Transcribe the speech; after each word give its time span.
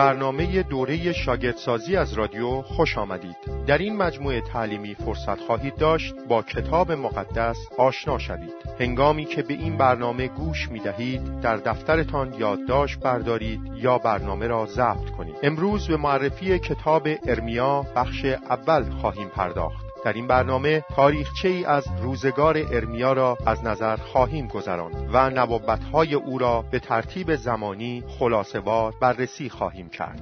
برنامه 0.00 0.62
دوره 0.62 1.12
شاگردسازی 1.12 1.96
از 1.96 2.12
رادیو 2.12 2.62
خوش 2.62 2.98
آمدید. 2.98 3.36
در 3.66 3.78
این 3.78 3.96
مجموعه 3.96 4.40
تعلیمی 4.40 4.94
فرصت 4.94 5.40
خواهید 5.40 5.76
داشت 5.76 6.14
با 6.28 6.42
کتاب 6.42 6.92
مقدس 6.92 7.56
آشنا 7.78 8.18
شوید. 8.18 8.54
هنگامی 8.78 9.24
که 9.24 9.42
به 9.42 9.54
این 9.54 9.76
برنامه 9.76 10.28
گوش 10.28 10.68
می 10.70 10.80
دهید 10.80 11.40
در 11.40 11.56
دفترتان 11.56 12.34
یادداشت 12.38 13.00
بردارید 13.00 13.60
یا 13.76 13.98
برنامه 13.98 14.46
را 14.46 14.66
ضبط 14.66 15.10
کنید. 15.10 15.36
امروز 15.42 15.88
به 15.88 15.96
معرفی 15.96 16.58
کتاب 16.58 17.08
ارمیا 17.26 17.86
بخش 17.96 18.24
اول 18.24 18.90
خواهیم 18.90 19.28
پرداخت. 19.28 19.89
در 20.04 20.12
این 20.12 20.26
برنامه 20.26 20.84
تاریخچه 20.96 21.48
ای 21.48 21.64
از 21.64 21.86
روزگار 22.02 22.56
ارمیا 22.56 23.12
را 23.12 23.38
از 23.46 23.64
نظر 23.64 23.96
خواهیم 23.96 24.46
گذراند 24.46 25.10
و 25.12 25.30
نبوتهای 25.30 26.14
او 26.14 26.38
را 26.38 26.62
به 26.70 26.78
ترتیب 26.78 27.36
زمانی 27.36 28.04
خلاصوار 28.18 28.94
بررسی 29.00 29.48
خواهیم 29.48 29.88
کرد. 29.88 30.20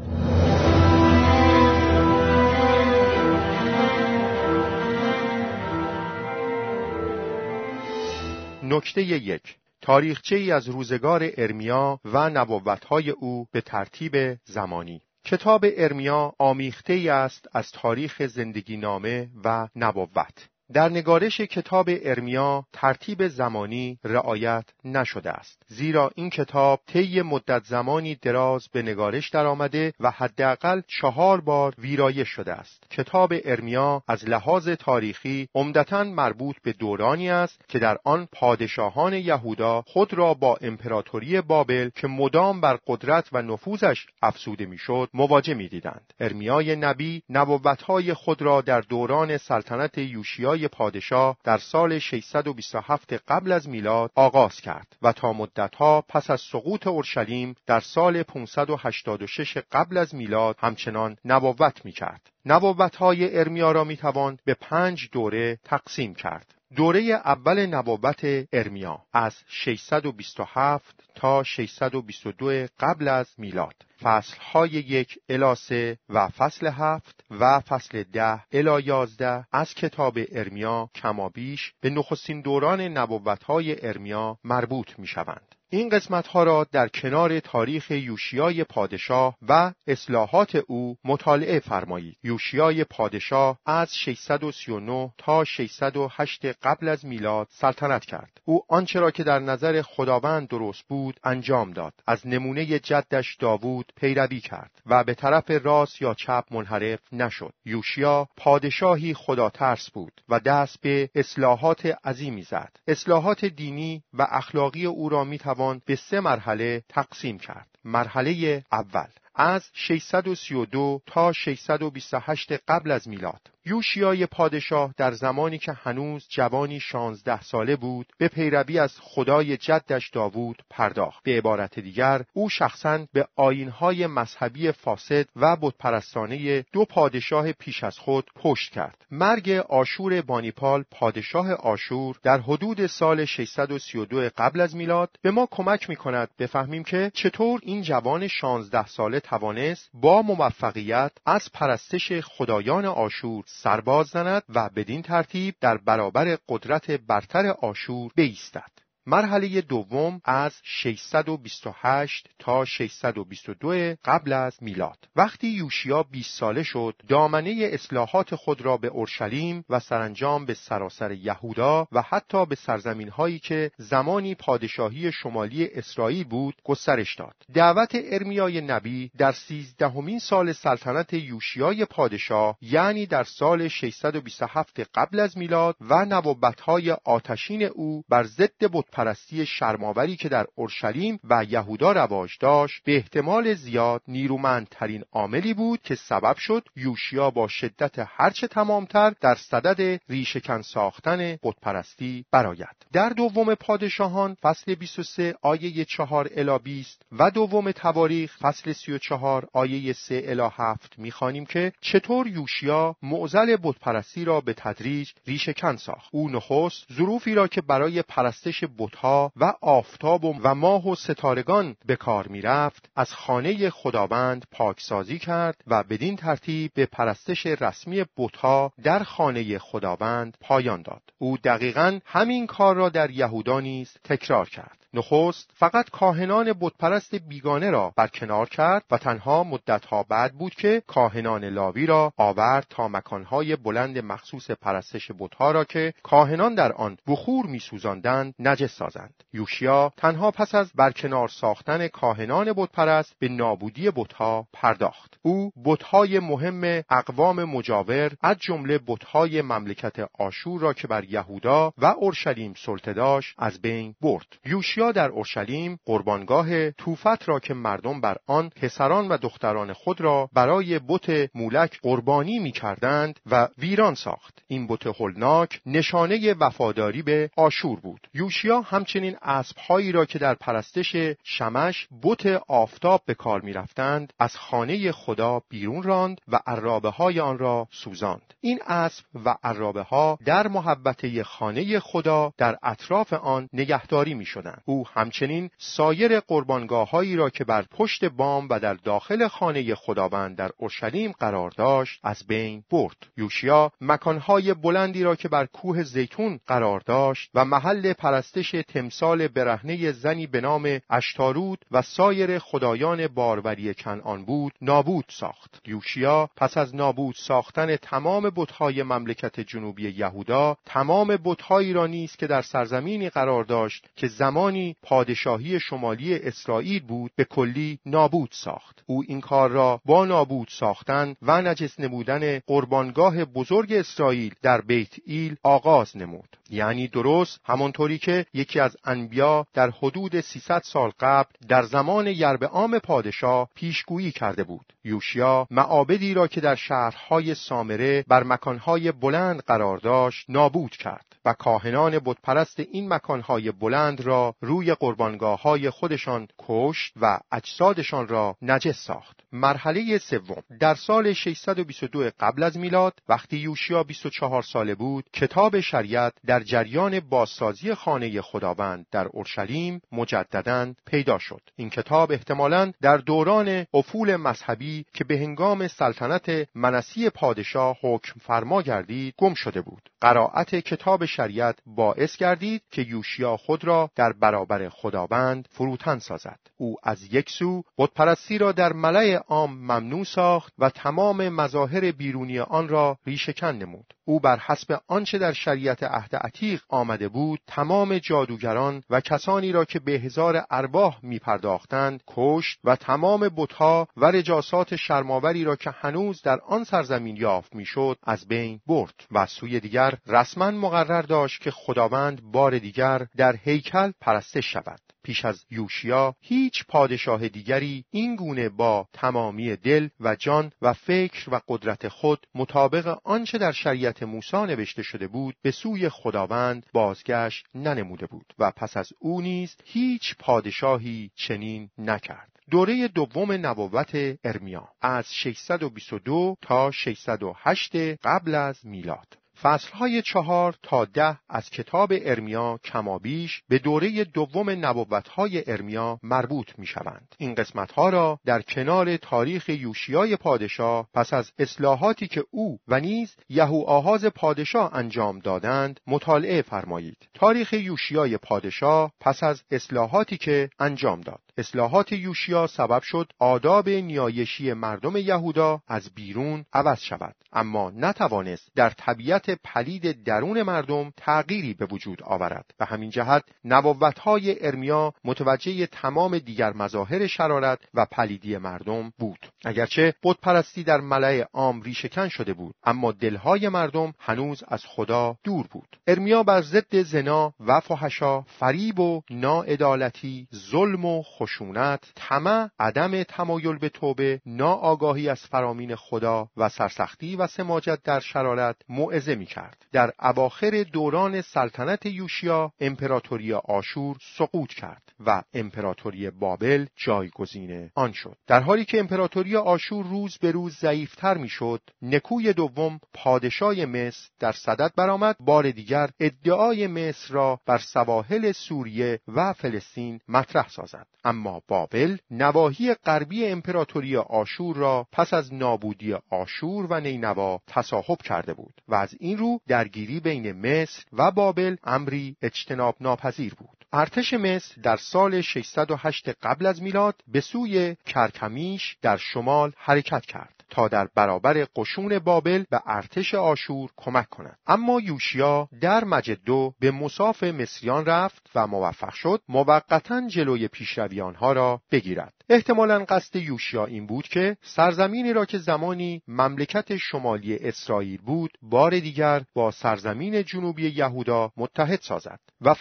نکته 8.62 9.02
یک 9.02 9.56
تاریخچه 9.82 10.36
ای 10.36 10.52
از 10.52 10.68
روزگار 10.68 11.30
ارمیا 11.36 12.00
و 12.04 12.30
نبوتهای 12.30 13.10
او 13.10 13.46
به 13.52 13.60
ترتیب 13.60 14.38
زمانی 14.44 15.02
کتاب 15.30 15.64
ارمیا 15.76 16.34
آمیخته 16.38 17.12
است 17.12 17.48
از 17.52 17.72
تاریخ 17.72 18.26
زندگی 18.26 18.76
نامه 18.76 19.28
و 19.44 19.68
نبوت. 19.76 20.48
در 20.72 20.88
نگارش 20.88 21.40
کتاب 21.40 21.88
ارمیا 22.02 22.64
ترتیب 22.72 23.28
زمانی 23.28 23.98
رعایت 24.04 24.64
نشده 24.84 25.30
است. 25.30 25.62
زیرا 25.66 26.10
این 26.14 26.30
کتاب 26.30 26.80
طی 26.86 27.22
مدت 27.22 27.64
زمانی 27.64 28.14
دراز 28.14 28.68
به 28.72 28.82
نگارش 28.82 29.28
درآمده 29.30 29.92
و 30.00 30.10
حداقل 30.10 30.80
چهار 30.86 31.40
بار 31.40 31.74
ویرایش 31.78 32.28
شده 32.28 32.52
است. 32.52 32.86
کتاب 32.90 33.32
ارمیا 33.44 34.02
از 34.08 34.28
لحاظ 34.28 34.68
تاریخی 34.68 35.48
عمدتا 35.54 36.04
مربوط 36.04 36.56
به 36.62 36.72
دورانی 36.72 37.30
است 37.30 37.60
که 37.68 37.78
در 37.78 37.98
آن 38.04 38.28
پادشاهان 38.32 39.12
یهودا 39.12 39.82
خود 39.86 40.14
را 40.14 40.34
با 40.34 40.56
امپراتوری 40.60 41.40
بابل 41.40 41.90
که 41.94 42.06
مدام 42.06 42.60
بر 42.60 42.78
قدرت 42.86 43.28
و 43.32 43.42
نفوذش 43.42 44.06
افسوده 44.22 44.66
می‌شد 44.66 45.08
مواجه 45.14 45.54
می‌دیدند. 45.54 46.12
ارمیای 46.20 46.76
نبی 46.76 47.22
نبوتهای 47.30 48.14
خود 48.14 48.42
را 48.42 48.60
در 48.60 48.80
دوران 48.80 49.36
سلطنت 49.36 49.98
یوشیا 49.98 50.57
پادشاه 50.66 51.36
در 51.44 51.58
سال 51.58 51.98
627 51.98 53.12
قبل 53.12 53.52
از 53.52 53.68
میلاد 53.68 54.10
آغاز 54.14 54.60
کرد 54.60 54.96
و 55.02 55.12
تا 55.12 55.32
مدتها 55.32 56.04
پس 56.08 56.30
از 56.30 56.40
سقوط 56.40 56.86
اورشلیم 56.86 57.54
در 57.66 57.80
سال 57.80 58.22
586 58.22 59.56
قبل 59.72 59.96
از 59.96 60.14
میلاد 60.14 60.56
همچنان 60.58 61.16
نبوت 61.24 61.84
می 61.84 61.92
کرد. 61.92 62.30
نبوت 62.46 62.96
های 62.96 63.38
ارمیا 63.38 63.72
را 63.72 63.84
می 63.84 63.96
توان 63.96 64.38
به 64.44 64.54
پنج 64.54 65.08
دوره 65.12 65.58
تقسیم 65.64 66.14
کرد. 66.14 66.57
دوره 66.76 67.00
اول 67.00 67.66
نبوت 67.66 68.20
ارمیا 68.52 69.02
از 69.12 69.36
627 69.46 71.04
تا 71.14 71.42
622 71.42 72.66
قبل 72.78 73.08
از 73.08 73.34
میلاد 73.38 73.74
فصل 74.02 74.36
های 74.40 74.70
یک 74.70 75.18
الا 75.28 75.54
سه 75.54 75.98
و 76.08 76.28
فصل 76.28 76.66
هفت 76.66 77.24
و 77.30 77.60
فصل 77.60 78.02
ده 78.02 78.44
الا 78.52 78.80
یازده 78.80 79.46
از 79.52 79.74
کتاب 79.74 80.18
ارمیا 80.32 80.90
کمابیش 80.94 81.72
به 81.80 81.90
نخستین 81.90 82.40
دوران 82.40 82.80
نبوت 82.80 83.42
های 83.42 83.86
ارمیا 83.86 84.38
مربوط 84.44 84.98
می 84.98 85.06
شوند. 85.06 85.54
این 85.70 85.88
قسمت 85.88 86.26
ها 86.26 86.42
را 86.42 86.66
در 86.72 86.88
کنار 86.88 87.40
تاریخ 87.40 87.90
یوشیای 87.90 88.64
پادشاه 88.64 89.36
و 89.48 89.72
اصلاحات 89.86 90.54
او 90.54 90.96
مطالعه 91.04 91.60
فرمایید. 91.60 92.16
یوشیای 92.24 92.84
پادشاه 92.84 93.58
از 93.66 93.96
639 93.96 95.12
تا 95.18 95.44
608 95.44 96.46
قبل 96.62 96.88
از 96.88 97.06
میلاد 97.06 97.46
سلطنت 97.50 98.04
کرد. 98.04 98.40
او 98.44 98.64
آنچه 98.68 99.00
را 99.00 99.10
که 99.10 99.24
در 99.24 99.38
نظر 99.38 99.82
خداوند 99.82 100.48
درست 100.48 100.82
بود 100.88 101.20
انجام 101.24 101.70
داد. 101.70 101.92
از 102.06 102.26
نمونه 102.26 102.78
جدش 102.78 103.36
داوود 103.36 103.92
پیروی 103.96 104.40
کرد 104.40 104.70
و 104.86 105.04
به 105.04 105.14
طرف 105.14 105.50
راست 105.50 106.02
یا 106.02 106.14
چپ 106.14 106.44
منحرف 106.50 107.00
نشد. 107.12 107.52
یوشیا 107.64 108.28
پادشاهی 108.36 109.14
خدا 109.14 109.50
ترس 109.50 109.90
بود 109.90 110.12
و 110.28 110.40
دست 110.40 110.80
به 110.80 111.10
اصلاحات 111.14 111.86
عظیمی 112.04 112.42
زد. 112.42 112.76
اصلاحات 112.86 113.44
دینی 113.44 114.02
و 114.14 114.26
اخلاقی 114.30 114.86
او 114.86 115.08
را 115.08 115.24
می 115.24 115.38
به 115.86 115.96
سه 115.96 116.20
مرحله 116.20 116.82
تقسیم 116.88 117.38
کرد. 117.38 117.66
مرحله 117.84 118.64
اول 118.72 119.08
از 119.34 119.70
632 119.72 121.02
تا 121.06 121.32
628 121.32 122.52
قبل 122.68 122.90
از 122.90 123.08
میلاد 123.08 123.40
یوشیای 123.68 124.26
پادشاه 124.26 124.94
در 124.96 125.12
زمانی 125.12 125.58
که 125.58 125.72
هنوز 125.72 126.26
جوانی 126.28 126.80
شانزده 126.80 127.42
ساله 127.42 127.76
بود 127.76 128.06
به 128.18 128.28
پیروی 128.28 128.78
از 128.78 128.94
خدای 129.00 129.56
جدش 129.56 130.10
داوود 130.10 130.62
پرداخت. 130.70 131.22
به 131.22 131.38
عبارت 131.38 131.78
دیگر 131.78 132.24
او 132.32 132.48
شخصا 132.48 133.06
به 133.12 133.26
آینهای 133.36 134.06
مذهبی 134.06 134.72
فاسد 134.72 135.26
و 135.36 135.56
بتپرستانه 135.56 136.64
دو 136.72 136.84
پادشاه 136.84 137.52
پیش 137.52 137.84
از 137.84 137.98
خود 137.98 138.30
پشت 138.36 138.72
کرد. 138.72 139.04
مرگ 139.10 139.50
آشور 139.50 140.22
بانیپال 140.22 140.84
پادشاه 140.90 141.52
آشور 141.52 142.16
در 142.22 142.40
حدود 142.40 142.86
سال 142.86 143.24
632 143.24 144.30
قبل 144.36 144.60
از 144.60 144.76
میلاد 144.76 145.10
به 145.22 145.30
ما 145.30 145.48
کمک 145.50 145.90
می 145.90 145.96
کند 145.96 146.28
بفهمیم 146.38 146.84
که 146.84 147.10
چطور 147.14 147.60
این 147.62 147.82
جوان 147.82 148.28
شانزده 148.28 148.86
ساله 148.86 149.20
توانست 149.20 149.90
با 149.94 150.22
موفقیت 150.22 151.12
از 151.26 151.52
پرستش 151.52 152.12
خدایان 152.12 152.84
آشور 152.84 153.44
سرباز 153.62 154.06
زند 154.06 154.42
و 154.48 154.68
بدین 154.68 155.02
ترتیب 155.02 155.54
در 155.60 155.76
برابر 155.76 156.38
قدرت 156.48 156.90
برتر 156.90 157.46
آشور 157.46 158.12
بایستد 158.16 158.77
مرحله 159.10 159.60
دوم 159.60 160.20
از 160.24 160.52
628 160.62 162.28
تا 162.38 162.64
622 162.64 163.94
قبل 164.04 164.32
از 164.32 164.62
میلاد. 164.62 165.08
وقتی 165.16 165.48
یوشیا 165.48 166.02
20 166.02 166.38
ساله 166.38 166.62
شد 166.62 166.94
دامنه 167.08 167.70
اصلاحات 167.72 168.34
خود 168.34 168.60
را 168.60 168.76
به 168.76 168.88
اورشلیم 168.88 169.64
و 169.68 169.80
سرانجام 169.80 170.46
به 170.46 170.54
سراسر 170.54 171.12
یهودا 171.12 171.88
و 171.92 172.02
حتی 172.02 172.46
به 172.46 172.54
سرزمین 172.54 173.08
هایی 173.08 173.38
که 173.38 173.70
زمانی 173.76 174.34
پادشاهی 174.34 175.12
شمالی 175.12 175.68
اسرائیل 175.74 176.24
بود 176.24 176.54
گسترش 176.64 177.16
داد. 177.16 177.34
دعوت 177.54 177.90
ارمیای 177.94 178.60
نبی 178.60 179.10
در 179.18 179.32
سیزدهمین 179.32 180.18
سال 180.18 180.52
سلطنت 180.52 181.12
یوشیای 181.12 181.84
پادشاه 181.84 182.58
یعنی 182.62 183.06
در 183.06 183.24
سال 183.24 183.68
627 183.68 184.80
قبل 184.94 185.20
از 185.20 185.38
میلاد 185.38 185.76
و 185.80 186.04
نوبتهای 186.04 186.90
آتشین 186.90 187.62
او 187.62 188.04
بر 188.08 188.24
ضد 188.24 188.64
بت 188.72 188.97
پرستی 188.98 189.46
شرماوری 189.46 190.16
که 190.16 190.28
در 190.28 190.46
اورشلیم 190.54 191.20
و 191.30 191.44
یهودا 191.48 191.92
رواج 191.92 192.30
داشت 192.40 192.82
به 192.84 192.96
احتمال 192.96 193.54
زیاد 193.54 194.02
نیرومندترین 194.08 195.04
عاملی 195.12 195.54
بود 195.54 195.82
که 195.82 195.94
سبب 195.94 196.36
شد 196.36 196.68
یوشیا 196.76 197.30
با 197.30 197.48
شدت 197.48 197.94
هرچه 197.98 198.46
تمامتر 198.46 199.14
در 199.20 199.34
صدد 199.34 200.00
ریشهکن 200.08 200.62
ساختن 200.62 201.38
بتپرستی 201.42 202.24
براید. 202.32 202.76
در 202.92 203.08
دوم 203.08 203.54
پادشاهان 203.54 204.36
فصل 204.42 204.74
23 204.74 205.34
آیه 205.42 205.84
4 205.84 206.30
الی 206.36 206.58
20 206.58 207.02
و 207.12 207.30
دوم 207.30 207.72
تواریخ 207.72 208.38
فصل 208.38 208.72
34 208.72 209.48
آیه 209.52 209.92
3 209.92 210.22
الی 210.26 210.48
7 210.52 210.94
می‌خوانیم 210.98 211.46
که 211.46 211.72
چطور 211.80 212.26
یوشیا 212.26 212.96
معزل 213.02 213.56
بتپرستی 213.62 214.24
را 214.24 214.40
به 214.40 214.52
تدریج 214.52 215.10
ریشهکن 215.26 215.76
ساخت. 215.76 216.08
او 216.12 216.30
نخست 216.30 216.86
ظروفی 216.92 217.34
را 217.34 217.48
که 217.48 217.60
برای 217.60 218.02
پرستش 218.02 218.64
بتها 218.88 219.32
و 219.36 219.54
آفتاب 219.60 220.24
و 220.24 220.54
ماه 220.54 220.88
و 220.88 220.94
ستارگان 220.94 221.76
به 221.86 221.96
کار 221.96 222.28
می 222.28 222.40
رفت 222.40 222.90
از 222.96 223.12
خانه 223.12 223.70
خداوند 223.70 224.46
پاکسازی 224.50 225.18
کرد 225.18 225.62
و 225.66 225.82
بدین 225.82 226.16
ترتیب 226.16 226.70
به 226.74 226.86
پرستش 226.86 227.46
رسمی 227.46 228.04
بتها 228.16 228.72
در 228.82 229.02
خانه 229.02 229.58
خداوند 229.58 230.36
پایان 230.40 230.82
داد. 230.82 231.02
او 231.18 231.38
دقیقا 231.38 231.98
همین 232.04 232.46
کار 232.46 232.76
را 232.76 232.88
در 232.88 233.10
یهودا 233.10 233.60
نیز 233.60 233.96
تکرار 234.04 234.48
کرد. 234.48 234.78
نخست 234.94 235.50
فقط 235.54 235.90
کاهنان 235.90 236.52
بتپرست 236.60 237.14
بیگانه 237.14 237.70
را 237.70 237.92
برکنار 237.96 238.48
کرد 238.48 238.84
و 238.90 238.98
تنها 238.98 239.44
مدتها 239.44 240.02
بعد 240.02 240.32
بود 240.32 240.54
که 240.54 240.82
کاهنان 240.86 241.44
لاوی 241.44 241.86
را 241.86 242.12
آورد 242.16 242.66
تا 242.70 242.88
مکانهای 242.88 243.56
بلند 243.56 243.98
مخصوص 243.98 244.50
پرستش 244.50 245.10
بتها 245.18 245.50
را 245.50 245.64
که 245.64 245.94
کاهنان 246.02 246.54
در 246.54 246.72
آن 246.72 246.96
بخور 247.06 247.46
میسوزاندند 247.46 248.34
نجس 248.38 248.76
سازند. 248.76 249.14
یوشیا 249.32 249.92
تنها 249.96 250.30
پس 250.30 250.54
از 250.54 250.72
برکنار 250.74 251.28
ساختن 251.28 251.88
کاهنان 251.88 252.52
بتپرست 252.52 253.14
به 253.18 253.28
نابودی 253.28 253.90
بتها 253.90 254.46
پرداخت. 254.52 255.18
او 255.22 255.52
بتهای 255.64 256.18
مهم 256.18 256.82
اقوام 256.90 257.44
مجاور 257.44 258.12
از 258.20 258.36
جمله 258.40 258.80
بتهای 258.86 259.42
مملکت 259.42 260.10
آشور 260.18 260.60
را 260.60 260.72
که 260.72 260.86
بر 260.86 261.04
یهودا 261.04 261.72
و 261.78 261.86
اورشلیم 261.86 262.54
سلطه 262.56 262.92
داشت 262.92 263.34
از 263.38 263.60
بین 263.60 263.94
برد. 264.00 264.26
یوشیا 264.44 264.77
یوشیا 264.78 264.92
در 264.92 265.10
اورشلیم 265.10 265.78
قربانگاه 265.84 266.70
توفت 266.70 267.28
را 267.28 267.40
که 267.40 267.54
مردم 267.54 268.00
بر 268.00 268.16
آن 268.26 268.48
پسران 268.48 269.08
و 269.08 269.16
دختران 269.16 269.72
خود 269.72 270.00
را 270.00 270.30
برای 270.32 270.78
بت 270.78 271.36
مولک 271.36 271.80
قربانی 271.82 272.38
می 272.38 272.52
کردند 272.52 273.20
و 273.26 273.48
ویران 273.58 273.94
ساخت. 273.94 274.42
این 274.48 274.66
بت 274.66 274.86
هولناک 274.86 275.60
نشانه 275.66 276.34
وفاداری 276.34 277.02
به 277.02 277.30
آشور 277.36 277.80
بود. 277.80 278.08
یوشیا 278.14 278.60
همچنین 278.60 279.16
اسبهایی 279.22 279.92
را 279.92 280.04
که 280.04 280.18
در 280.18 280.34
پرستش 280.34 280.96
شمش 281.24 281.88
بت 282.02 282.26
آفتاب 282.48 283.02
به 283.06 283.14
کار 283.14 283.40
می 283.40 283.52
رفتند 283.52 284.12
از 284.18 284.36
خانه 284.36 284.92
خدا 284.92 285.42
بیرون 285.48 285.82
راند 285.82 286.20
و 286.28 286.40
عرابه 286.46 286.88
های 286.88 287.20
آن 287.20 287.38
را 287.38 287.68
سوزاند. 287.70 288.34
این 288.40 288.58
اسب 288.66 289.04
و 289.24 289.36
عرابه 289.42 289.82
ها 289.82 290.18
در 290.24 290.48
محبته 290.48 291.24
خانه 291.24 291.80
خدا 291.80 292.32
در 292.36 292.58
اطراف 292.62 293.12
آن 293.12 293.48
نگهداری 293.52 294.14
می 294.14 294.24
شدند. 294.24 294.62
او 294.68 294.86
همچنین 294.94 295.50
سایر 295.58 296.20
قربانگاه 296.20 296.90
هایی 296.90 297.16
را 297.16 297.30
که 297.30 297.44
بر 297.44 297.62
پشت 297.62 298.04
بام 298.04 298.48
و 298.50 298.60
در 298.60 298.74
داخل 298.74 299.28
خانه 299.28 299.74
خداوند 299.74 300.36
در 300.36 300.50
اورشلیم 300.56 301.12
قرار 301.12 301.50
داشت 301.50 302.00
از 302.02 302.26
بین 302.26 302.64
برد. 302.70 302.96
یوشیا 303.16 303.72
مکانهای 303.80 304.54
بلندی 304.54 305.02
را 305.02 305.16
که 305.16 305.28
بر 305.28 305.46
کوه 305.46 305.82
زیتون 305.82 306.40
قرار 306.46 306.80
داشت 306.86 307.30
و 307.34 307.44
محل 307.44 307.92
پرستش 307.92 308.50
تمثال 308.50 309.28
برهنه 309.28 309.92
زنی 309.92 310.26
به 310.26 310.40
نام 310.40 310.80
اشتارود 310.90 311.64
و 311.70 311.82
سایر 311.82 312.38
خدایان 312.38 313.06
باروری 313.06 313.74
کنعان 313.74 314.24
بود 314.24 314.52
نابود 314.62 315.04
ساخت. 315.08 315.62
یوشیا 315.66 316.30
پس 316.36 316.56
از 316.56 316.74
نابود 316.74 317.14
ساختن 317.14 317.76
تمام 317.76 318.32
بتهای 318.36 318.82
مملکت 318.82 319.40
جنوبی 319.40 319.90
یهودا 319.90 320.56
تمام 320.66 321.18
بتهایی 321.24 321.72
را 321.72 321.86
نیز 321.86 322.16
که 322.16 322.26
در 322.26 322.42
سرزمینی 322.42 323.10
قرار 323.10 323.44
داشت 323.44 323.86
که 323.96 324.08
زمانی 324.08 324.57
پادشاهی 324.82 325.60
شمالی 325.60 326.14
اسرائیل 326.14 326.82
بود 326.82 327.10
به 327.16 327.24
کلی 327.24 327.78
نابود 327.86 328.30
ساخت. 328.32 328.82
او 328.86 329.04
این 329.08 329.20
کار 329.20 329.50
را 329.50 329.80
با 329.84 330.04
نابود 330.04 330.48
ساختن 330.50 331.16
و 331.22 331.42
نجس 331.42 331.80
نمودن 331.80 332.38
قربانگاه 332.38 333.24
بزرگ 333.24 333.72
اسرائیل 333.72 334.34
در 334.42 334.60
بیت 334.60 334.92
ایل 335.06 335.36
آغاز 335.42 335.96
نمود. 335.96 336.36
یعنی 336.50 336.88
درست 336.88 337.40
همانطوری 337.44 337.98
که 337.98 338.26
یکی 338.34 338.60
از 338.60 338.76
انبیا 338.84 339.46
در 339.54 339.70
حدود 339.70 340.20
300 340.20 340.62
سال 340.64 340.92
قبل 341.00 341.30
در 341.48 341.62
زمان 341.62 342.06
یربعام 342.06 342.78
پادشاه 342.78 343.48
پیشگویی 343.54 344.12
کرده 344.12 344.44
بود. 344.44 344.72
یوشیا 344.84 345.46
معابدی 345.50 346.14
را 346.14 346.26
که 346.26 346.40
در 346.40 346.54
شهرهای 346.54 347.34
سامره 347.34 348.04
بر 348.08 348.22
مکانهای 348.22 348.92
بلند 348.92 349.42
قرار 349.42 349.78
داشت 349.78 350.24
نابود 350.28 350.70
کرد. 350.70 351.07
و 351.28 351.32
کاهنان 351.32 351.98
بتپرست 351.98 352.60
این 352.60 352.92
مکانهای 352.92 353.52
بلند 353.52 354.00
را 354.00 354.34
روی 354.40 354.74
قربانگاه 354.74 355.42
های 355.42 355.70
خودشان 355.70 356.28
کشت 356.38 356.92
و 357.00 357.18
اجسادشان 357.32 358.08
را 358.08 358.36
نجس 358.42 358.76
ساخت. 358.86 359.20
مرحله 359.32 359.98
سوم 359.98 360.42
در 360.60 360.74
سال 360.74 361.12
622 361.12 362.10
قبل 362.20 362.42
از 362.42 362.56
میلاد 362.56 362.94
وقتی 363.08 363.36
یوشیا 363.36 363.82
24 363.82 364.42
ساله 364.42 364.74
بود 364.74 365.04
کتاب 365.12 365.60
شریعت 365.60 366.12
در 366.26 366.40
جریان 366.40 367.00
بازسازی 367.00 367.74
خانه 367.74 368.20
خداوند 368.20 368.86
در 368.90 369.06
اورشلیم 369.06 369.80
مجددا 369.92 370.74
پیدا 370.86 371.18
شد. 371.18 371.40
این 371.56 371.70
کتاب 371.70 372.12
احتمالا 372.12 372.72
در 372.82 372.96
دوران 372.96 373.66
افول 373.74 374.16
مذهبی 374.16 374.84
که 374.94 375.04
به 375.04 375.18
هنگام 375.18 375.68
سلطنت 375.68 376.48
منسی 376.54 377.10
پادشاه 377.10 377.76
حکم 377.82 378.20
فرما 378.20 378.62
گردید 378.62 379.14
گم 379.18 379.34
شده 379.34 379.60
بود. 379.60 379.90
قرائت 380.00 380.54
کتاب 380.54 381.04
شریعت 381.18 381.58
باعث 381.66 382.16
گردید 382.16 382.62
که 382.70 382.82
یوشیا 382.82 383.36
خود 383.36 383.64
را 383.64 383.90
در 383.96 384.12
برابر 384.12 384.68
خداوند 384.68 385.48
فروتن 385.50 385.98
سازد. 385.98 386.38
او 386.56 386.76
از 386.82 387.14
یک 387.14 387.30
سو 387.30 387.62
بتپرستی 387.78 388.38
را 388.38 388.52
در 388.52 388.72
ملع 388.72 389.14
عام 389.28 389.50
ممنوع 389.50 390.04
ساخت 390.04 390.52
و 390.58 390.70
تمام 390.70 391.28
مظاهر 391.28 391.92
بیرونی 391.92 392.38
آن 392.38 392.68
را 392.68 392.98
ریشهکن 393.06 393.46
نمود. 393.46 393.94
او 394.08 394.20
بر 394.20 394.38
حسب 394.38 394.80
آنچه 394.86 395.18
در 395.18 395.32
شریعت 395.32 395.82
عهد 395.82 396.16
عتیق 396.16 396.62
آمده 396.68 397.08
بود 397.08 397.40
تمام 397.46 397.98
جادوگران 397.98 398.82
و 398.90 399.00
کسانی 399.00 399.52
را 399.52 399.64
که 399.64 399.78
به 399.78 399.92
هزار 399.92 400.44
ارباح 400.50 400.98
می 401.02 401.18
پرداختند 401.18 402.02
کشت 402.06 402.58
و 402.64 402.76
تمام 402.76 403.30
بتها 403.36 403.88
و 403.96 404.06
رجاسات 404.06 404.76
شرماوری 404.76 405.44
را 405.44 405.56
که 405.56 405.70
هنوز 405.70 406.22
در 406.22 406.40
آن 406.40 406.64
سرزمین 406.64 407.16
یافت 407.16 407.54
می‌شد 407.54 407.98
از 408.02 408.28
بین 408.28 408.60
برد 408.66 408.94
و 409.12 409.26
سوی 409.26 409.60
دیگر 409.60 409.94
رسما 410.06 410.50
مقرر 410.50 410.97
داشت 411.02 411.40
که 411.40 411.50
خداوند 411.50 412.22
بار 412.22 412.58
دیگر 412.58 413.06
در 413.16 413.36
هیکل 413.36 413.92
پرستش 414.00 414.52
شود. 414.52 414.80
پیش 415.02 415.24
از 415.24 415.44
یوشیا 415.50 416.14
هیچ 416.20 416.64
پادشاه 416.68 417.28
دیگری 417.28 417.84
این 417.90 418.16
گونه 418.16 418.48
با 418.48 418.88
تمامی 418.92 419.56
دل 419.56 419.88
و 420.00 420.14
جان 420.14 420.52
و 420.62 420.72
فکر 420.72 421.34
و 421.34 421.40
قدرت 421.48 421.88
خود 421.88 422.26
مطابق 422.34 422.98
آنچه 423.04 423.38
در 423.38 423.52
شریعت 423.52 424.02
موسی 424.02 424.36
نوشته 424.36 424.82
شده 424.82 425.08
بود 425.08 425.34
به 425.42 425.50
سوی 425.50 425.88
خداوند 425.88 426.66
بازگشت 426.72 427.46
ننموده 427.54 428.06
بود 428.06 428.34
و 428.38 428.50
پس 428.50 428.76
از 428.76 428.92
او 428.98 429.20
نیز 429.20 429.56
هیچ 429.64 430.14
پادشاهی 430.18 431.10
چنین 431.14 431.70
نکرد. 431.78 432.38
دوره 432.50 432.88
دوم 432.88 433.32
نبوت 433.32 434.18
ارمیا 434.24 434.68
از 434.80 435.14
622 435.14 436.36
تا 436.42 436.70
608 436.70 437.76
قبل 437.76 438.34
از 438.34 438.66
میلاد. 438.66 439.17
فصلهای 439.42 440.02
چهار 440.02 440.54
تا 440.62 440.84
ده 440.84 441.18
از 441.28 441.50
کتاب 441.50 441.92
ارمیا 441.92 442.60
کمابیش 442.64 443.42
به 443.48 443.58
دوره 443.58 444.04
دوم 444.04 444.50
نبوتهای 444.50 445.50
ارمیا 445.50 446.00
مربوط 446.02 446.58
می 446.58 446.66
شوند. 446.66 447.14
این 447.18 447.34
قسمتها 447.34 447.88
را 447.88 448.20
در 448.26 448.42
کنار 448.42 448.96
تاریخ 448.96 449.48
یوشیای 449.48 450.16
پادشاه 450.16 450.88
پس 450.94 451.12
از 451.12 451.32
اصلاحاتی 451.38 452.08
که 452.08 452.24
او 452.30 452.58
و 452.68 452.80
نیز 452.80 453.16
یهو 453.28 453.64
آهاز 453.66 454.04
پادشاه 454.04 454.74
انجام 454.74 455.18
دادند 455.18 455.80
مطالعه 455.86 456.42
فرمایید. 456.42 457.08
تاریخ 457.14 457.52
یوشیای 457.52 458.16
پادشاه 458.16 458.92
پس 459.00 459.22
از 459.22 459.42
اصلاحاتی 459.50 460.16
که 460.16 460.50
انجام 460.58 461.00
داد. 461.00 461.20
اصلاحات 461.38 461.92
یوشیا 461.92 462.46
سبب 462.46 462.82
شد 462.82 463.12
آداب 463.18 463.68
نیایشی 463.68 464.52
مردم 464.52 464.96
یهودا 464.96 465.60
از 465.68 465.90
بیرون 465.94 466.44
عوض 466.52 466.80
شود 466.80 467.14
اما 467.32 467.70
نتوانست 467.70 468.50
در 468.54 468.70
طبیعت 468.70 469.27
پلید 469.30 470.04
درون 470.04 470.42
مردم 470.42 470.92
تغییری 470.96 471.54
به 471.54 471.66
وجود 471.66 472.02
آورد 472.02 472.50
و 472.60 472.64
همین 472.64 472.90
جهت 472.90 473.24
نبوتهای 473.44 474.46
ارمیا 474.46 474.94
متوجه 475.04 475.66
تمام 475.66 476.18
دیگر 476.18 476.52
مظاهر 476.52 477.06
شرارت 477.06 477.58
و 477.74 477.86
پلیدی 477.86 478.36
مردم 478.36 478.92
بود. 478.98 479.18
اگرچه 479.44 479.94
بتپرستی 480.02 480.64
در 480.64 480.80
ملع 480.80 481.24
عام 481.32 481.62
ریشهکن 481.62 482.08
شده 482.08 482.32
بود 482.32 482.54
اما 482.64 482.92
دلهای 482.92 483.48
مردم 483.48 483.92
هنوز 483.98 484.42
از 484.48 484.64
خدا 484.66 485.16
دور 485.24 485.46
بود. 485.46 485.76
ارمیا 485.86 486.22
بر 486.22 486.42
ضد 486.42 486.82
زنا 486.82 487.34
و 487.40 487.60
فحشا 487.60 488.20
فریب 488.20 488.80
و 488.80 489.02
ناعدالتی 489.10 490.28
ظلم 490.34 490.84
و 490.84 491.02
خشونت 491.02 491.92
طمع 491.94 492.48
عدم 492.58 493.02
تمایل 493.02 493.58
به 493.58 493.68
توبه 493.68 494.20
ناآگاهی 494.26 495.08
از 495.08 495.20
فرامین 495.20 495.74
خدا 495.74 496.28
و 496.36 496.48
سرسختی 496.48 497.16
و 497.16 497.26
سماجت 497.26 497.82
در 497.82 498.00
شرارت 498.00 498.56
موعظه 498.68 499.14
می 499.18 499.26
کرد. 499.26 499.66
در 499.72 499.92
اواخر 500.00 500.64
دوران 500.72 501.20
سلطنت 501.20 501.86
یوشیا 501.86 502.52
امپراتوری 502.60 503.32
آشور 503.32 503.96
سقوط 504.18 504.48
کرد 504.48 504.82
و 505.06 505.22
امپراتوری 505.34 506.10
بابل 506.10 506.66
جایگزین 506.76 507.70
آن 507.74 507.92
شد. 507.92 508.16
در 508.26 508.40
حالی 508.40 508.64
که 508.64 508.80
امپراتوری 508.80 509.36
آشور 509.36 509.86
روز 509.86 510.18
به 510.18 510.30
روز 510.30 510.56
ضعیفتر 510.56 511.16
می‌شد 511.16 511.60
نکوی 511.82 512.32
دوم 512.32 512.80
پادشاه 512.94 513.64
مصر 513.64 514.08
در 514.18 514.32
صدد 514.32 514.72
برآمد. 514.76 515.16
بار 515.20 515.50
دیگر 515.50 515.90
ادعای 516.00 516.66
مصر 516.66 517.14
را 517.14 517.40
بر 517.46 517.58
سواحل 517.58 518.32
سوریه 518.32 519.00
و 519.08 519.32
فلسطین 519.32 520.00
مطرح 520.08 520.48
سازد. 520.48 520.86
اما 521.04 521.42
بابل 521.48 521.96
نواحی 522.10 522.74
غربی 522.74 523.26
امپراتوری 523.26 523.96
آشور 523.96 524.56
را 524.56 524.86
پس 524.92 525.14
از 525.14 525.34
نابودی 525.34 525.96
آشور 526.10 526.66
و 526.66 526.80
نینوا 526.80 527.40
تصاحب 527.46 528.02
کرده 528.02 528.34
بود 528.34 528.54
و 528.68 528.74
از 528.74 528.94
این 529.00 529.07
رو 529.16 529.40
درگیری 529.48 530.00
بین 530.00 530.32
مصر 530.32 530.84
و 530.92 531.10
بابل 531.10 531.56
امری 531.64 532.16
اجتناب 532.22 532.76
ناپذیر 532.80 533.34
بود. 533.34 533.64
ارتش 533.72 534.14
مصر 534.14 534.60
در 534.62 534.76
سال 534.76 535.20
608 535.20 536.08
قبل 536.08 536.46
از 536.46 536.62
میلاد 536.62 536.94
به 537.08 537.20
سوی 537.20 537.76
کرکمیش 537.86 538.76
در 538.82 538.96
شمال 538.96 539.52
حرکت 539.56 540.06
کرد. 540.06 540.37
تا 540.50 540.68
در 540.68 540.88
برابر 540.94 541.46
قشون 541.56 541.98
بابل 541.98 542.44
به 542.50 542.60
ارتش 542.66 543.14
آشور 543.14 543.70
کمک 543.76 544.08
کند. 544.08 544.38
اما 544.46 544.80
یوشیا 544.80 545.48
در 545.60 545.84
مجدو 545.84 546.54
به 546.60 546.70
مساف 546.70 547.22
مصریان 547.22 547.84
رفت 547.84 548.30
و 548.34 548.46
موفق 548.46 548.94
شد 548.94 549.22
موقتا 549.28 550.08
جلوی 550.08 550.48
پیشروی 550.48 551.00
آنها 551.00 551.32
را 551.32 551.60
بگیرد. 551.70 552.14
احتمالا 552.28 552.84
قصد 552.88 553.16
یوشیا 553.16 553.64
این 553.64 553.86
بود 553.86 554.08
که 554.08 554.36
سرزمینی 554.42 555.12
را 555.12 555.24
که 555.24 555.38
زمانی 555.38 556.02
مملکت 556.08 556.76
شمالی 556.76 557.36
اسرائیل 557.36 558.00
بود 558.00 558.38
بار 558.42 558.78
دیگر 558.78 559.22
با 559.34 559.50
سرزمین 559.50 560.22
جنوبی 560.22 560.68
یهودا 560.68 561.32
متحد 561.36 561.80
سازد 561.80 562.20
و 562.40 562.54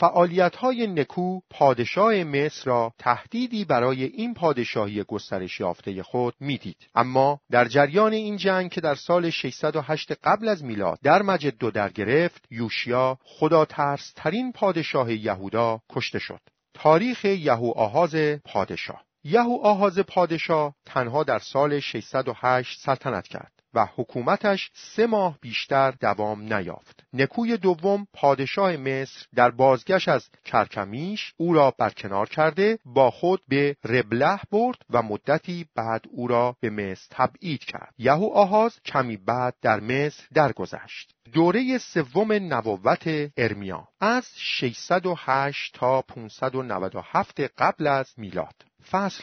های 0.58 0.88
نکو 0.88 1.40
پادشاه 1.50 2.24
مصر 2.24 2.66
را 2.66 2.94
تهدیدی 2.98 3.66
برای 3.66 4.04
این 4.04 4.34
پادشاهی 4.34 5.04
گسترش 5.04 5.60
یافته 5.60 6.04
خود 6.04 6.34
می‌دید. 6.40 6.78
اما 6.96 7.40
در 7.52 7.66
جریان 7.78 8.14
این 8.14 8.38
جنگ 8.38 8.72
که 8.72 8.82
در 8.82 8.96
سال 8.96 9.30
608 9.30 10.12
قبل 10.24 10.48
از 10.48 10.64
میلاد 10.64 11.00
در 11.04 11.22
مجدو 11.22 11.72
در 11.72 11.90
گرفت 11.90 12.46
یوشیا 12.52 13.18
خدا 13.24 13.66
ترس 13.66 14.14
ترین 14.16 14.52
پادشاه 14.52 15.14
یهودا 15.14 15.82
کشته 15.90 16.20
شد. 16.20 16.40
تاریخ 16.74 17.26
یهو 17.26 17.72
آهاز 17.76 18.16
پادشاه. 18.46 19.04
یهو 19.24 19.60
آهاز 19.64 20.00
پادشاه 20.00 20.76
تنها 20.86 21.24
در 21.24 21.40
سال 21.40 21.80
608 21.80 22.80
سلطنت 22.80 23.28
کرد. 23.28 23.57
و 23.78 23.88
حکومتش 23.96 24.72
سه 24.74 25.08
ماه 25.08 25.38
بیشتر 25.42 25.92
دوام 25.92 26.54
نیافت. 26.54 27.04
نکوی 27.14 27.58
دوم 27.58 28.08
پادشاه 28.14 28.78
مصر 28.78 29.26
در 29.36 29.52
بازگشت 29.52 30.10
از 30.10 30.30
کرکمیش 30.46 31.34
او 31.38 31.54
را 31.54 31.74
برکنار 31.78 32.30
کرده 32.30 32.80
با 32.86 33.12
خود 33.12 33.42
به 33.48 33.76
ربله 33.86 34.40
برد 34.52 34.78
و 34.90 35.02
مدتی 35.02 35.66
بعد 35.76 36.06
او 36.10 36.28
را 36.28 36.56
به 36.60 36.70
مصر 36.70 37.08
تبعید 37.10 37.64
کرد. 37.64 37.94
یهو 37.98 38.26
آهاز 38.34 38.80
کمی 38.86 39.18
بعد 39.18 39.56
در 39.62 39.80
مصر 39.80 40.24
درگذشت. 40.34 41.14
دوره 41.34 41.78
سوم 41.78 42.34
نبوت 42.34 43.32
ارمیا 43.38 43.88
از 44.00 44.28
608 44.36 45.74
تا 45.74 46.02
597 46.02 47.40
قبل 47.40 47.88
از 47.88 48.14
میلاد 48.18 48.67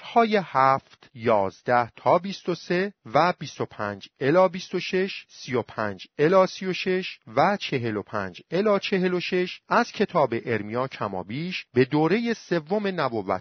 های 0.03 0.41
هفت، 0.43 1.11
یازده 1.15 1.91
تا 1.97 2.19
بیست 2.19 2.49
و 2.49 2.55
سه 2.55 2.93
و 3.05 3.33
بیست 3.39 3.61
و 3.61 3.67
پنج 3.67 4.09
الا 4.21 4.49
و 4.75 4.81
شش، 4.81 5.27
سی 5.29 5.55
و 5.55 5.63
از 9.69 9.93
کتاب 9.93 10.35
ارمیا 10.45 10.89
کمابیش 10.89 11.67
به 11.75 11.85
دوره 11.85 12.35
سوم 12.35 13.01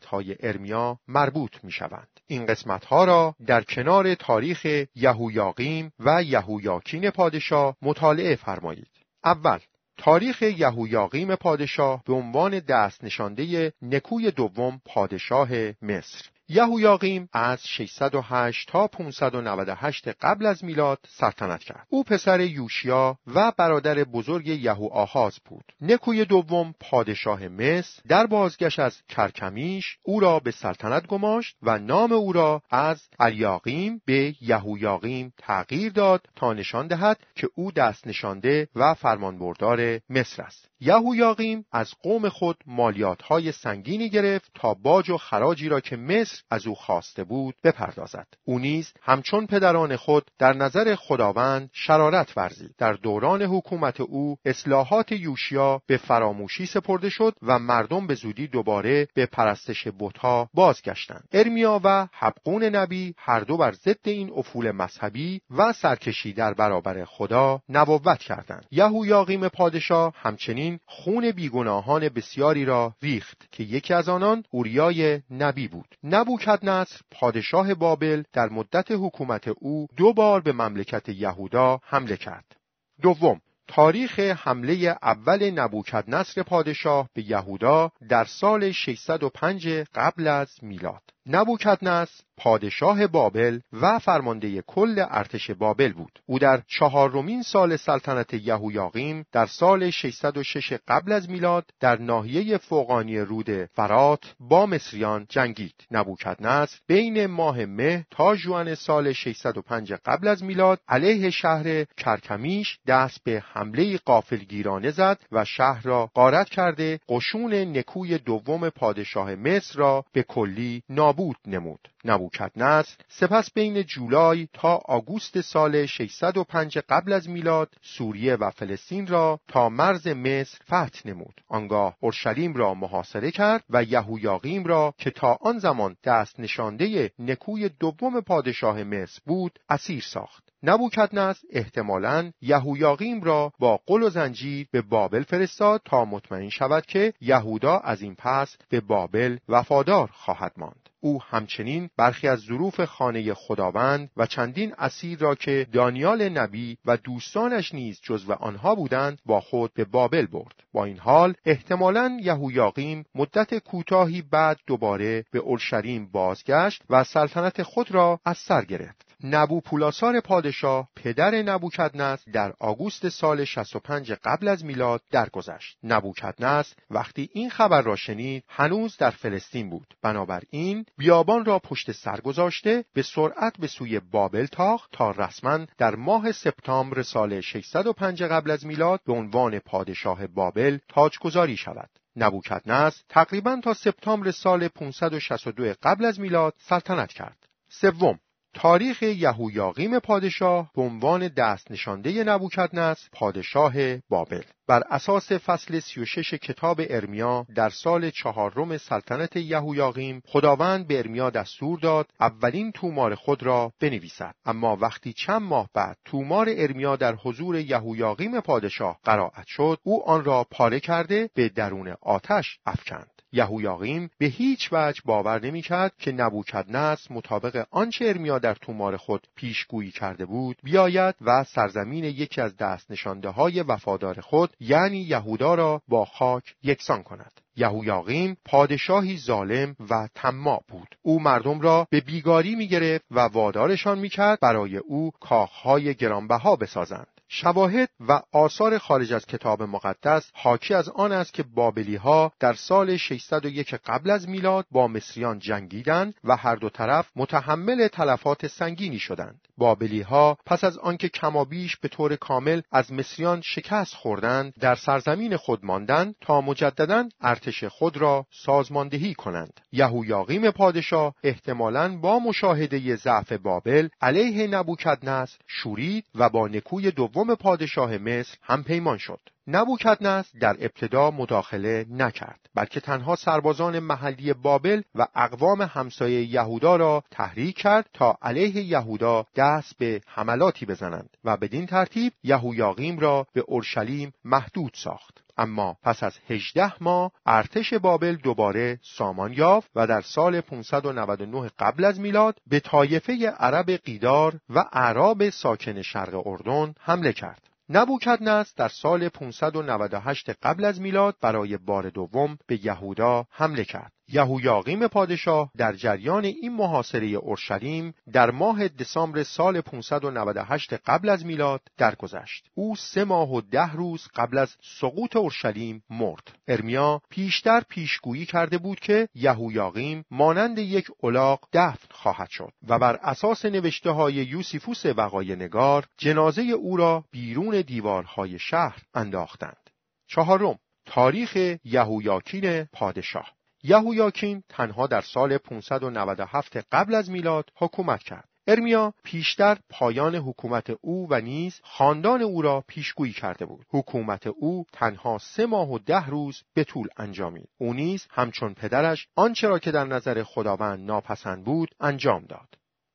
های 0.09 0.35
ارمیا 0.39 0.99
مربوط 1.07 1.63
می 1.63 1.71
شوند. 1.71 2.19
این 2.27 2.45
قسمت 2.45 2.85
ها 2.85 3.05
را 3.05 3.35
در 3.45 3.63
کنار 3.63 4.15
تاریخ 4.15 4.85
یهویاقیم 4.95 5.91
و 5.99 6.23
یهویاکین 6.23 7.09
پادشاه 7.09 7.77
مطالعه 7.81 8.35
فرمایید. 8.35 8.91
اول 9.23 9.59
تاریخ 10.03 10.41
یهویاقیم 10.41 11.35
پادشاه 11.35 12.03
به 12.05 12.13
عنوان 12.13 12.59
دست 12.59 13.03
نشانده 13.03 13.73
نکوی 13.81 14.31
دوم 14.31 14.81
پادشاه 14.85 15.49
مصر. 15.81 16.29
یهویاقیم 16.49 17.29
از 17.33 17.67
608 17.67 18.69
تا 18.69 18.87
598 18.87 20.07
قبل 20.07 20.45
از 20.45 20.63
میلاد 20.63 20.99
سلطنت 21.07 21.63
کرد. 21.63 21.87
او 21.89 22.03
پسر 22.03 22.39
یوشیا 22.39 23.17
و 23.27 23.51
برادر 23.57 24.03
بزرگ 24.03 24.47
یهو 24.47 24.89
آهاز 24.91 25.39
بود. 25.45 25.63
نکوی 25.81 26.25
دوم 26.25 26.75
پادشاه 26.79 27.47
مصر 27.47 28.01
در 28.07 28.27
بازگشت 28.27 28.79
از 28.79 29.01
کرکمیش 29.09 29.97
او 30.03 30.19
را 30.19 30.39
به 30.39 30.51
سلطنت 30.51 31.07
گماشت 31.07 31.57
و 31.61 31.79
نام 31.79 32.11
او 32.11 32.33
را 32.33 32.61
از 32.69 33.01
الیاقیم 33.19 34.01
به 34.05 34.35
یهویاقیم 34.41 35.33
تغییر 35.37 35.91
داد 35.91 36.27
تا 36.35 36.53
نشان 36.53 36.87
دهد 36.87 37.19
که 37.35 37.49
او 37.55 37.71
دست 37.71 38.07
نشانده 38.07 38.67
و 38.75 38.93
فرمانبردار 38.93 39.99
مصر 40.09 40.43
است. 40.43 40.72
یهویاقیم 40.85 41.65
از 41.71 41.91
قوم 42.03 42.29
خود 42.29 42.57
مالیات 42.65 43.21
های 43.21 43.51
سنگینی 43.51 44.09
گرفت 44.09 44.51
تا 44.55 44.73
باج 44.73 45.09
و 45.09 45.17
خراجی 45.17 45.69
را 45.69 45.79
که 45.79 45.95
مصر 45.95 46.41
از 46.49 46.67
او 46.67 46.75
خواسته 46.75 47.23
بود 47.23 47.55
بپردازد. 47.63 48.27
او 48.45 48.59
نیز 48.59 48.93
همچون 49.01 49.47
پدران 49.47 49.95
خود 49.95 50.31
در 50.39 50.53
نظر 50.53 50.95
خداوند 50.95 51.69
شرارت 51.73 52.37
ورزید. 52.37 52.75
در 52.77 52.93
دوران 52.93 53.41
حکومت 53.41 54.01
او 54.01 54.37
اصلاحات 54.45 55.11
یوشیا 55.11 55.81
به 55.87 55.97
فراموشی 55.97 56.65
سپرده 56.65 57.09
شد 57.09 57.33
و 57.41 57.59
مردم 57.59 58.07
به 58.07 58.15
زودی 58.15 58.47
دوباره 58.47 59.07
به 59.13 59.25
پرستش 59.25 59.87
بتها 59.99 60.49
بازگشتند. 60.53 61.27
ارمیا 61.31 61.81
و 61.83 62.07
حبقون 62.13 62.63
نبی 62.63 63.13
هر 63.17 63.39
دو 63.39 63.57
بر 63.57 63.71
ضد 63.71 63.99
این 64.03 64.31
افول 64.35 64.71
مذهبی 64.71 65.41
و 65.57 65.73
سرکشی 65.73 66.33
در 66.33 66.53
برابر 66.53 67.05
خدا 67.05 67.61
نبوت 67.69 68.19
کردند. 68.19 68.65
یهویاقیم 68.71 69.47
پادشاه 69.47 70.13
همچنین 70.15 70.72
خون 70.85 71.31
بیگناهان 71.31 72.09
بسیاری 72.09 72.65
را 72.65 72.95
ریخت 73.01 73.47
که 73.51 73.63
یکی 73.63 73.93
از 73.93 74.09
آنان 74.09 74.43
اوریای 74.51 75.21
نبی 75.31 75.67
بود 75.67 75.95
نبوکدنصر 76.03 76.99
پادشاه 77.11 77.73
بابل 77.73 78.23
در 78.33 78.49
مدت 78.49 78.91
حکومت 78.91 79.47
او 79.47 79.87
دو 79.97 80.13
بار 80.13 80.41
به 80.41 80.51
مملکت 80.51 81.09
یهودا 81.09 81.79
حمله 81.83 82.17
کرد. 82.17 82.55
دوم 83.01 83.41
تاریخ 83.67 84.19
حمله 84.19 84.97
اول 85.01 85.51
نبوکدنصر 85.51 86.43
پادشاه 86.43 87.09
به 87.13 87.29
یهودا 87.29 87.91
در 88.09 88.25
سال 88.25 88.71
605 88.71 89.67
قبل 89.67 90.27
از 90.27 90.49
میلاد 90.61 91.12
نبوکدنصر 91.27 92.23
پادشاه 92.37 93.07
بابل 93.07 93.59
و 93.73 93.99
فرمانده 93.99 94.61
کل 94.61 95.05
ارتش 95.09 95.51
بابل 95.51 95.93
بود. 95.93 96.19
او 96.25 96.39
در 96.39 96.61
چهارمین 96.67 97.41
سال 97.41 97.75
سلطنت 97.75 98.33
یهویاقیم 98.33 99.25
در 99.31 99.45
سال 99.45 99.89
606 99.89 100.73
قبل 100.87 101.11
از 101.11 101.29
میلاد 101.29 101.65
در 101.79 102.01
ناحیه 102.01 102.57
فوقانی 102.57 103.19
رود 103.19 103.65
فرات 103.65 104.35
با 104.39 104.65
مصریان 104.65 105.25
جنگید. 105.29 105.73
نبوکدنصر 105.91 106.79
بین 106.87 107.25
ماه 107.25 107.65
مه 107.65 108.05
تا 108.11 108.35
جوان 108.35 108.75
سال 108.75 109.11
605 109.11 109.93
قبل 109.93 110.27
از 110.27 110.43
میلاد 110.43 110.79
علیه 110.87 111.29
شهر 111.29 111.83
کرکمیش 111.97 112.79
دست 112.87 113.23
به 113.23 113.43
حمله 113.53 113.97
قافلگیرانه 113.97 114.91
زد 114.91 115.19
و 115.31 115.45
شهر 115.45 115.81
را 115.83 116.09
غارت 116.15 116.49
کرده. 116.49 116.99
قشون 117.09 117.53
نکوی 117.53 118.17
دوم 118.17 118.69
پادشاه 118.69 119.35
مصر 119.35 119.79
را 119.79 120.05
به 120.13 120.23
کلی 120.23 120.83
نابود 121.13 121.37
نمود. 121.47 121.89
نبوکدنصر 122.05 122.95
سپس 123.07 123.53
بین 123.53 123.83
جولای 123.83 124.47
تا 124.53 124.75
آگوست 124.85 125.41
سال 125.41 125.85
605 125.85 126.77
قبل 126.77 127.13
از 127.13 127.29
میلاد 127.29 127.73
سوریه 127.81 128.35
و 128.35 128.49
فلسطین 128.49 129.07
را 129.07 129.39
تا 129.47 129.69
مرز 129.69 130.07
مصر 130.07 130.57
فتح 130.63 131.01
نمود. 131.05 131.41
آنگاه 131.47 131.97
اورشلیم 131.99 132.53
را 132.53 132.73
محاصره 132.73 133.31
کرد 133.31 133.63
و 133.69 133.83
یهویاقیم 133.83 134.63
را 134.63 134.93
که 134.97 135.11
تا 135.11 135.37
آن 135.41 135.59
زمان 135.59 135.97
دست 136.03 136.39
نشانده 136.39 137.11
نکوی 137.19 137.69
دوم 137.69 138.21
پادشاه 138.21 138.83
مصر 138.83 139.21
بود 139.25 139.59
اسیر 139.69 140.03
ساخت. 140.03 140.42
نبوکدنصر 140.63 141.47
احتمالا 141.49 142.31
یهویاقیم 142.41 143.23
را 143.23 143.53
با 143.59 143.79
قل 143.85 144.03
و 144.03 144.09
زنجیر 144.09 144.67
به 144.71 144.81
بابل 144.81 145.23
فرستاد 145.23 145.81
تا 145.85 146.05
مطمئن 146.05 146.49
شود 146.49 146.85
که 146.85 147.13
یهودا 147.21 147.77
از 147.77 148.01
این 148.01 148.15
پس 148.15 148.57
به 148.69 148.81
بابل 148.81 149.37
وفادار 149.49 150.09
خواهد 150.13 150.51
ماند. 150.57 150.89
او 150.99 151.23
همچنین 151.23 151.89
برخی 151.97 152.27
از 152.27 152.39
ظروف 152.39 152.81
خانه 152.85 153.33
خداوند 153.33 154.09
و 154.17 154.25
چندین 154.25 154.73
اسیر 154.77 155.19
را 155.19 155.35
که 155.35 155.67
دانیال 155.71 156.29
نبی 156.29 156.77
و 156.85 156.97
دوستانش 156.97 157.73
نیز 157.73 157.99
جزو 158.03 158.33
آنها 158.33 158.75
بودند 158.75 159.19
با 159.25 159.41
خود 159.41 159.73
به 159.73 159.85
بابل 159.85 160.25
برد. 160.25 160.55
با 160.73 160.85
این 160.85 160.97
حال 160.97 161.33
احتمالا 161.45 162.17
یهویاقیم 162.21 163.05
مدت 163.15 163.57
کوتاهی 163.57 164.21
بعد 164.21 164.59
دوباره 164.67 165.25
به 165.31 165.39
اورشلیم 165.39 166.09
بازگشت 166.11 166.83
و 166.89 167.03
سلطنت 167.03 167.63
خود 167.63 167.91
را 167.91 168.19
از 168.25 168.37
سر 168.37 168.65
گرفت. 168.65 169.12
نبوپولاسار 169.23 170.19
پادشاه 170.19 170.89
پدر 170.95 171.41
نبوکدنس 171.41 172.29
در 172.33 172.53
آگوست 172.59 173.09
سال 173.09 173.45
65 173.45 174.11
قبل 174.11 174.47
از 174.47 174.65
میلاد 174.65 175.01
درگذشت. 175.11 175.77
نبوکدنس 175.83 176.75
وقتی 176.89 177.29
این 177.33 177.49
خبر 177.49 177.81
را 177.81 177.95
شنید 177.95 178.43
هنوز 178.47 178.97
در 178.97 179.09
فلسطین 179.09 179.69
بود. 179.69 179.93
بنابراین 180.01 180.85
بیابان 180.97 181.45
را 181.45 181.59
پشت 181.59 181.91
سر 181.91 182.19
گذاشته 182.21 182.85
به 182.93 183.01
سرعت 183.01 183.57
به 183.59 183.67
سوی 183.67 183.99
بابل 183.99 184.45
تاخت 184.45 184.91
تا 184.91 185.11
رسما 185.11 185.59
در 185.77 185.95
ماه 185.95 186.31
سپتامبر 186.31 187.01
سال 187.01 187.41
605 187.41 188.23
قبل 188.23 188.51
از 188.51 188.65
میلاد 188.65 189.01
به 189.05 189.13
عنوان 189.13 189.59
پادشاه 189.59 190.27
بابل 190.27 190.77
تاجگذاری 190.89 191.57
شود. 191.57 191.89
نبوکدنس 192.15 193.03
تقریبا 193.09 193.59
تا 193.63 193.73
سپتامبر 193.73 194.31
سال 194.31 194.67
562 194.67 195.73
قبل 195.83 196.05
از 196.05 196.19
میلاد 196.19 196.53
سلطنت 196.57 197.13
کرد. 197.13 197.37
سوم 197.69 198.19
تاریخ 198.53 199.03
یهویاقیم 199.03 199.99
پادشاه 199.99 200.71
به 200.75 200.81
عنوان 200.81 201.27
دست 201.27 201.71
نشانده 201.71 202.23
نبوکدنصر 202.23 203.09
پادشاه 203.11 203.97
بابل. 204.09 204.41
بر 204.67 204.83
اساس 204.89 205.31
فصل 205.31 205.79
36 205.79 206.33
کتاب 206.33 206.81
ارمیا 206.89 207.45
در 207.55 207.69
سال 207.69 208.09
چهارم 208.09 208.77
سلطنت 208.77 209.35
یهویاقیم 209.35 210.21
خداوند 210.25 210.87
به 210.87 210.97
ارمیا 210.97 211.29
دستور 211.29 211.79
داد 211.79 212.07
اولین 212.19 212.71
تومار 212.71 213.15
خود 213.15 213.43
را 213.43 213.71
بنویسد. 213.79 214.35
اما 214.45 214.75
وقتی 214.75 215.13
چند 215.13 215.41
ماه 215.41 215.69
بعد 215.73 215.97
تومار 216.05 216.47
ارمیا 216.49 216.95
در 216.95 217.15
حضور 217.15 217.55
یهویاقیم 217.55 218.41
پادشاه 218.41 218.99
قرائت 219.03 219.47
شد 219.47 219.79
او 219.83 220.09
آن 220.09 220.23
را 220.23 220.45
پاره 220.51 220.79
کرده 220.79 221.29
به 221.35 221.49
درون 221.49 221.95
آتش 222.01 222.59
افکند. 222.65 223.12
یهویاقیم 223.33 224.09
به 224.17 224.25
هیچ 224.25 224.69
وجه 224.71 225.01
باور 225.05 225.45
نمی‌کرد 225.45 225.93
که 225.99 226.11
نبوکدنصر 226.11 227.13
مطابق 227.13 227.65
آنچه 227.71 228.05
ارمیا 228.05 228.39
در 228.39 228.53
تومار 228.53 228.97
خود 228.97 229.27
پیشگویی 229.35 229.91
کرده 229.91 230.25
بود 230.25 230.57
بیاید 230.63 231.15
و 231.21 231.43
سرزمین 231.43 232.03
یکی 232.03 232.41
از 232.41 232.57
دست 232.57 232.91
نشانده 232.91 233.29
های 233.29 233.61
وفادار 233.61 234.21
خود 234.21 234.53
یعنی 234.59 234.97
یهودا 234.97 235.55
را 235.55 235.81
با 235.87 236.05
خاک 236.05 236.55
یکسان 236.63 237.03
کند. 237.03 237.31
یهویاقیم 237.55 238.37
پادشاهی 238.45 239.17
ظالم 239.17 239.75
و 239.89 240.07
طماع 240.15 240.63
بود. 240.67 240.95
او 241.01 241.21
مردم 241.21 241.61
را 241.61 241.87
به 241.89 242.01
بیگاری 242.01 242.55
می 242.55 242.99
و 243.11 243.19
وادارشان 243.19 243.99
می‌کرد 243.99 244.39
برای 244.41 244.77
او 244.77 245.11
کاخهای 245.19 245.95
گرانبها 245.95 246.55
بسازند. 246.55 247.07
شواهد 247.35 247.89
و 248.07 248.21
آثار 248.31 248.77
خارج 248.77 249.13
از 249.13 249.25
کتاب 249.25 249.63
مقدس 249.63 250.31
حاکی 250.33 250.73
از 250.73 250.89
آن 250.89 251.11
است 251.11 251.33
که 251.33 251.43
بابلی 251.43 251.95
ها 251.95 252.31
در 252.39 252.53
سال 252.53 252.97
601 252.97 253.73
قبل 253.85 254.09
از 254.09 254.29
میلاد 254.29 254.65
با 254.71 254.87
مصریان 254.87 255.39
جنگیدند 255.39 256.13
و 256.23 256.35
هر 256.35 256.55
دو 256.55 256.69
طرف 256.69 257.09
متحمل 257.15 257.87
تلفات 257.87 258.47
سنگینی 258.47 258.99
شدند. 258.99 259.41
بابلی 259.57 260.01
ها 260.01 260.37
پس 260.45 260.63
از 260.63 260.77
آنکه 260.77 261.09
کمابیش 261.09 261.77
به 261.77 261.87
طور 261.87 262.15
کامل 262.15 262.61
از 262.71 262.93
مصریان 262.93 263.41
شکست 263.41 263.93
خوردند 263.93 264.53
در 264.59 264.75
سرزمین 264.75 265.37
خود 265.37 265.65
ماندند 265.65 266.15
تا 266.21 266.41
مجددا 266.41 267.09
ارتش 267.21 267.63
خود 267.63 267.97
را 267.97 268.25
سازماندهی 268.31 269.13
کنند. 269.13 269.59
یهویاقیم 269.71 270.51
پادشاه 270.51 271.15
احتمالاً 271.23 271.97
با 271.97 272.19
مشاهده 272.19 272.95
ضعف 272.95 273.31
بابل 273.33 273.87
علیه 274.01 274.47
نبوکدنصر 274.47 275.37
شورید 275.47 276.05
و 276.15 276.29
با 276.29 276.47
نکوی 276.47 276.91
دوم 276.91 277.22
پادشاه 277.31 277.97
مصر 277.97 278.37
هم 278.41 278.63
پیمان 278.63 278.97
شد. 278.97 279.19
نبوکدنصر 279.47 280.39
در 280.39 280.55
ابتدا 280.59 281.11
مداخله 281.11 281.85
نکرد 281.89 282.39
بلکه 282.55 282.79
تنها 282.79 283.15
سربازان 283.15 283.79
محلی 283.79 284.33
بابل 284.33 284.81
و 284.95 285.07
اقوام 285.15 285.61
همسایه 285.61 286.33
یهودا 286.33 286.75
را 286.75 287.03
تحریک 287.11 287.55
کرد 287.57 287.89
تا 287.93 288.17
علیه 288.21 288.63
یهودا 288.63 289.25
دست 289.35 289.77
به 289.77 290.01
حملاتی 290.07 290.65
بزنند 290.65 291.09
و 291.23 291.37
بدین 291.37 291.65
ترتیب 291.65 292.13
یهویاقیم 292.23 292.99
را 292.99 293.27
به 293.33 293.43
اورشلیم 293.47 294.13
محدود 294.25 294.71
ساخت 294.75 295.22
اما 295.37 295.77
پس 295.83 296.03
از 296.03 296.17
18 296.29 296.73
ماه 296.83 297.11
ارتش 297.25 297.73
بابل 297.73 298.15
دوباره 298.15 298.79
سامان 298.81 299.33
یافت 299.33 299.71
و 299.75 299.87
در 299.87 300.01
سال 300.01 300.41
599 300.41 301.49
قبل 301.59 301.85
از 301.85 301.99
میلاد 301.99 302.39
به 302.47 302.59
طایفه 302.59 303.29
عرب 303.29 303.69
قیدار 303.71 304.39
و 304.49 304.59
عرب 304.73 305.29
ساکن 305.29 305.81
شرق 305.81 306.27
اردن 306.27 306.73
حمله 306.79 307.13
کرد. 307.13 307.49
نبوکدنصر 307.69 308.53
در 308.57 308.67
سال 308.67 309.09
598 309.09 310.29
قبل 310.29 310.65
از 310.65 310.81
میلاد 310.81 311.15
برای 311.21 311.57
بار 311.57 311.89
دوم 311.89 312.37
به 312.47 312.65
یهودا 312.65 313.25
حمله 313.29 313.63
کرد. 313.63 313.91
یهویاقیم 314.07 314.87
پادشاه 314.87 315.51
در 315.57 315.73
جریان 315.73 316.25
این 316.25 316.53
محاصره 316.53 317.07
اورشلیم 317.07 317.93
در 318.13 318.31
ماه 318.31 318.67
دسامبر 318.67 319.23
سال 319.23 319.61
598 319.61 320.73
قبل 320.73 321.09
از 321.09 321.25
میلاد 321.25 321.61
درگذشت. 321.77 322.47
او 322.53 322.75
سه 322.75 323.03
ماه 323.03 323.33
و 323.33 323.41
ده 323.41 323.71
روز 323.71 324.07
قبل 324.15 324.37
از 324.37 324.55
سقوط 324.79 325.15
اورشلیم 325.15 325.83
مرد. 325.89 326.39
ارمیا 326.47 327.01
پیشتر 327.09 327.61
پیشگویی 327.69 328.25
کرده 328.25 328.57
بود 328.57 328.79
که 328.79 329.07
یهویاقیم 329.15 330.05
مانند 330.11 330.59
یک 330.59 330.87
الاغ 331.03 331.39
دفن 331.53 331.87
خواهد 331.91 332.29
شد 332.29 332.53
و 332.67 332.79
بر 332.79 332.95
اساس 332.95 333.45
نوشته 333.45 333.89
های 333.89 334.13
یوسیفوس 334.13 334.85
وقای 334.85 335.35
نگار 335.35 335.85
جنازه 335.97 336.41
او 336.41 336.77
را 336.77 337.03
بیرون 337.11 337.61
دیوارهای 337.61 338.39
شهر 338.39 338.81
انداختند. 338.93 339.69
چهارم 340.07 340.59
تاریخ 340.85 341.57
یهویاکین 341.63 342.63
پادشاه 342.63 343.31
یهویاکین 343.63 344.43
تنها 344.49 344.87
در 344.87 345.01
سال 345.01 345.37
597 345.37 346.57
قبل 346.71 346.95
از 346.95 347.09
میلاد 347.09 347.49
حکومت 347.55 348.03
کرد. 348.03 348.29
ارمیا 348.47 348.93
پیشتر 349.03 349.57
پایان 349.69 350.15
حکومت 350.15 350.69
او 350.81 351.07
و 351.09 351.21
نیز 351.21 351.59
خاندان 351.63 352.21
او 352.21 352.41
را 352.41 352.63
پیشگویی 352.67 353.13
کرده 353.13 353.45
بود. 353.45 353.65
حکومت 353.69 354.27
او 354.27 354.65
تنها 354.73 355.17
سه 355.17 355.45
ماه 355.45 355.71
و 355.71 355.79
ده 355.79 356.05
روز 356.05 356.43
به 356.53 356.63
طول 356.63 356.87
انجامید. 356.97 357.49
او 357.57 357.73
نیز 357.73 358.07
همچون 358.09 358.53
پدرش 358.53 359.07
آنچه 359.15 359.47
را 359.47 359.59
که 359.59 359.71
در 359.71 359.85
نظر 359.85 360.23
خداوند 360.23 360.85
ناپسند 360.85 361.43
بود 361.43 361.75
انجام 361.79 362.25
داد. 362.25 362.47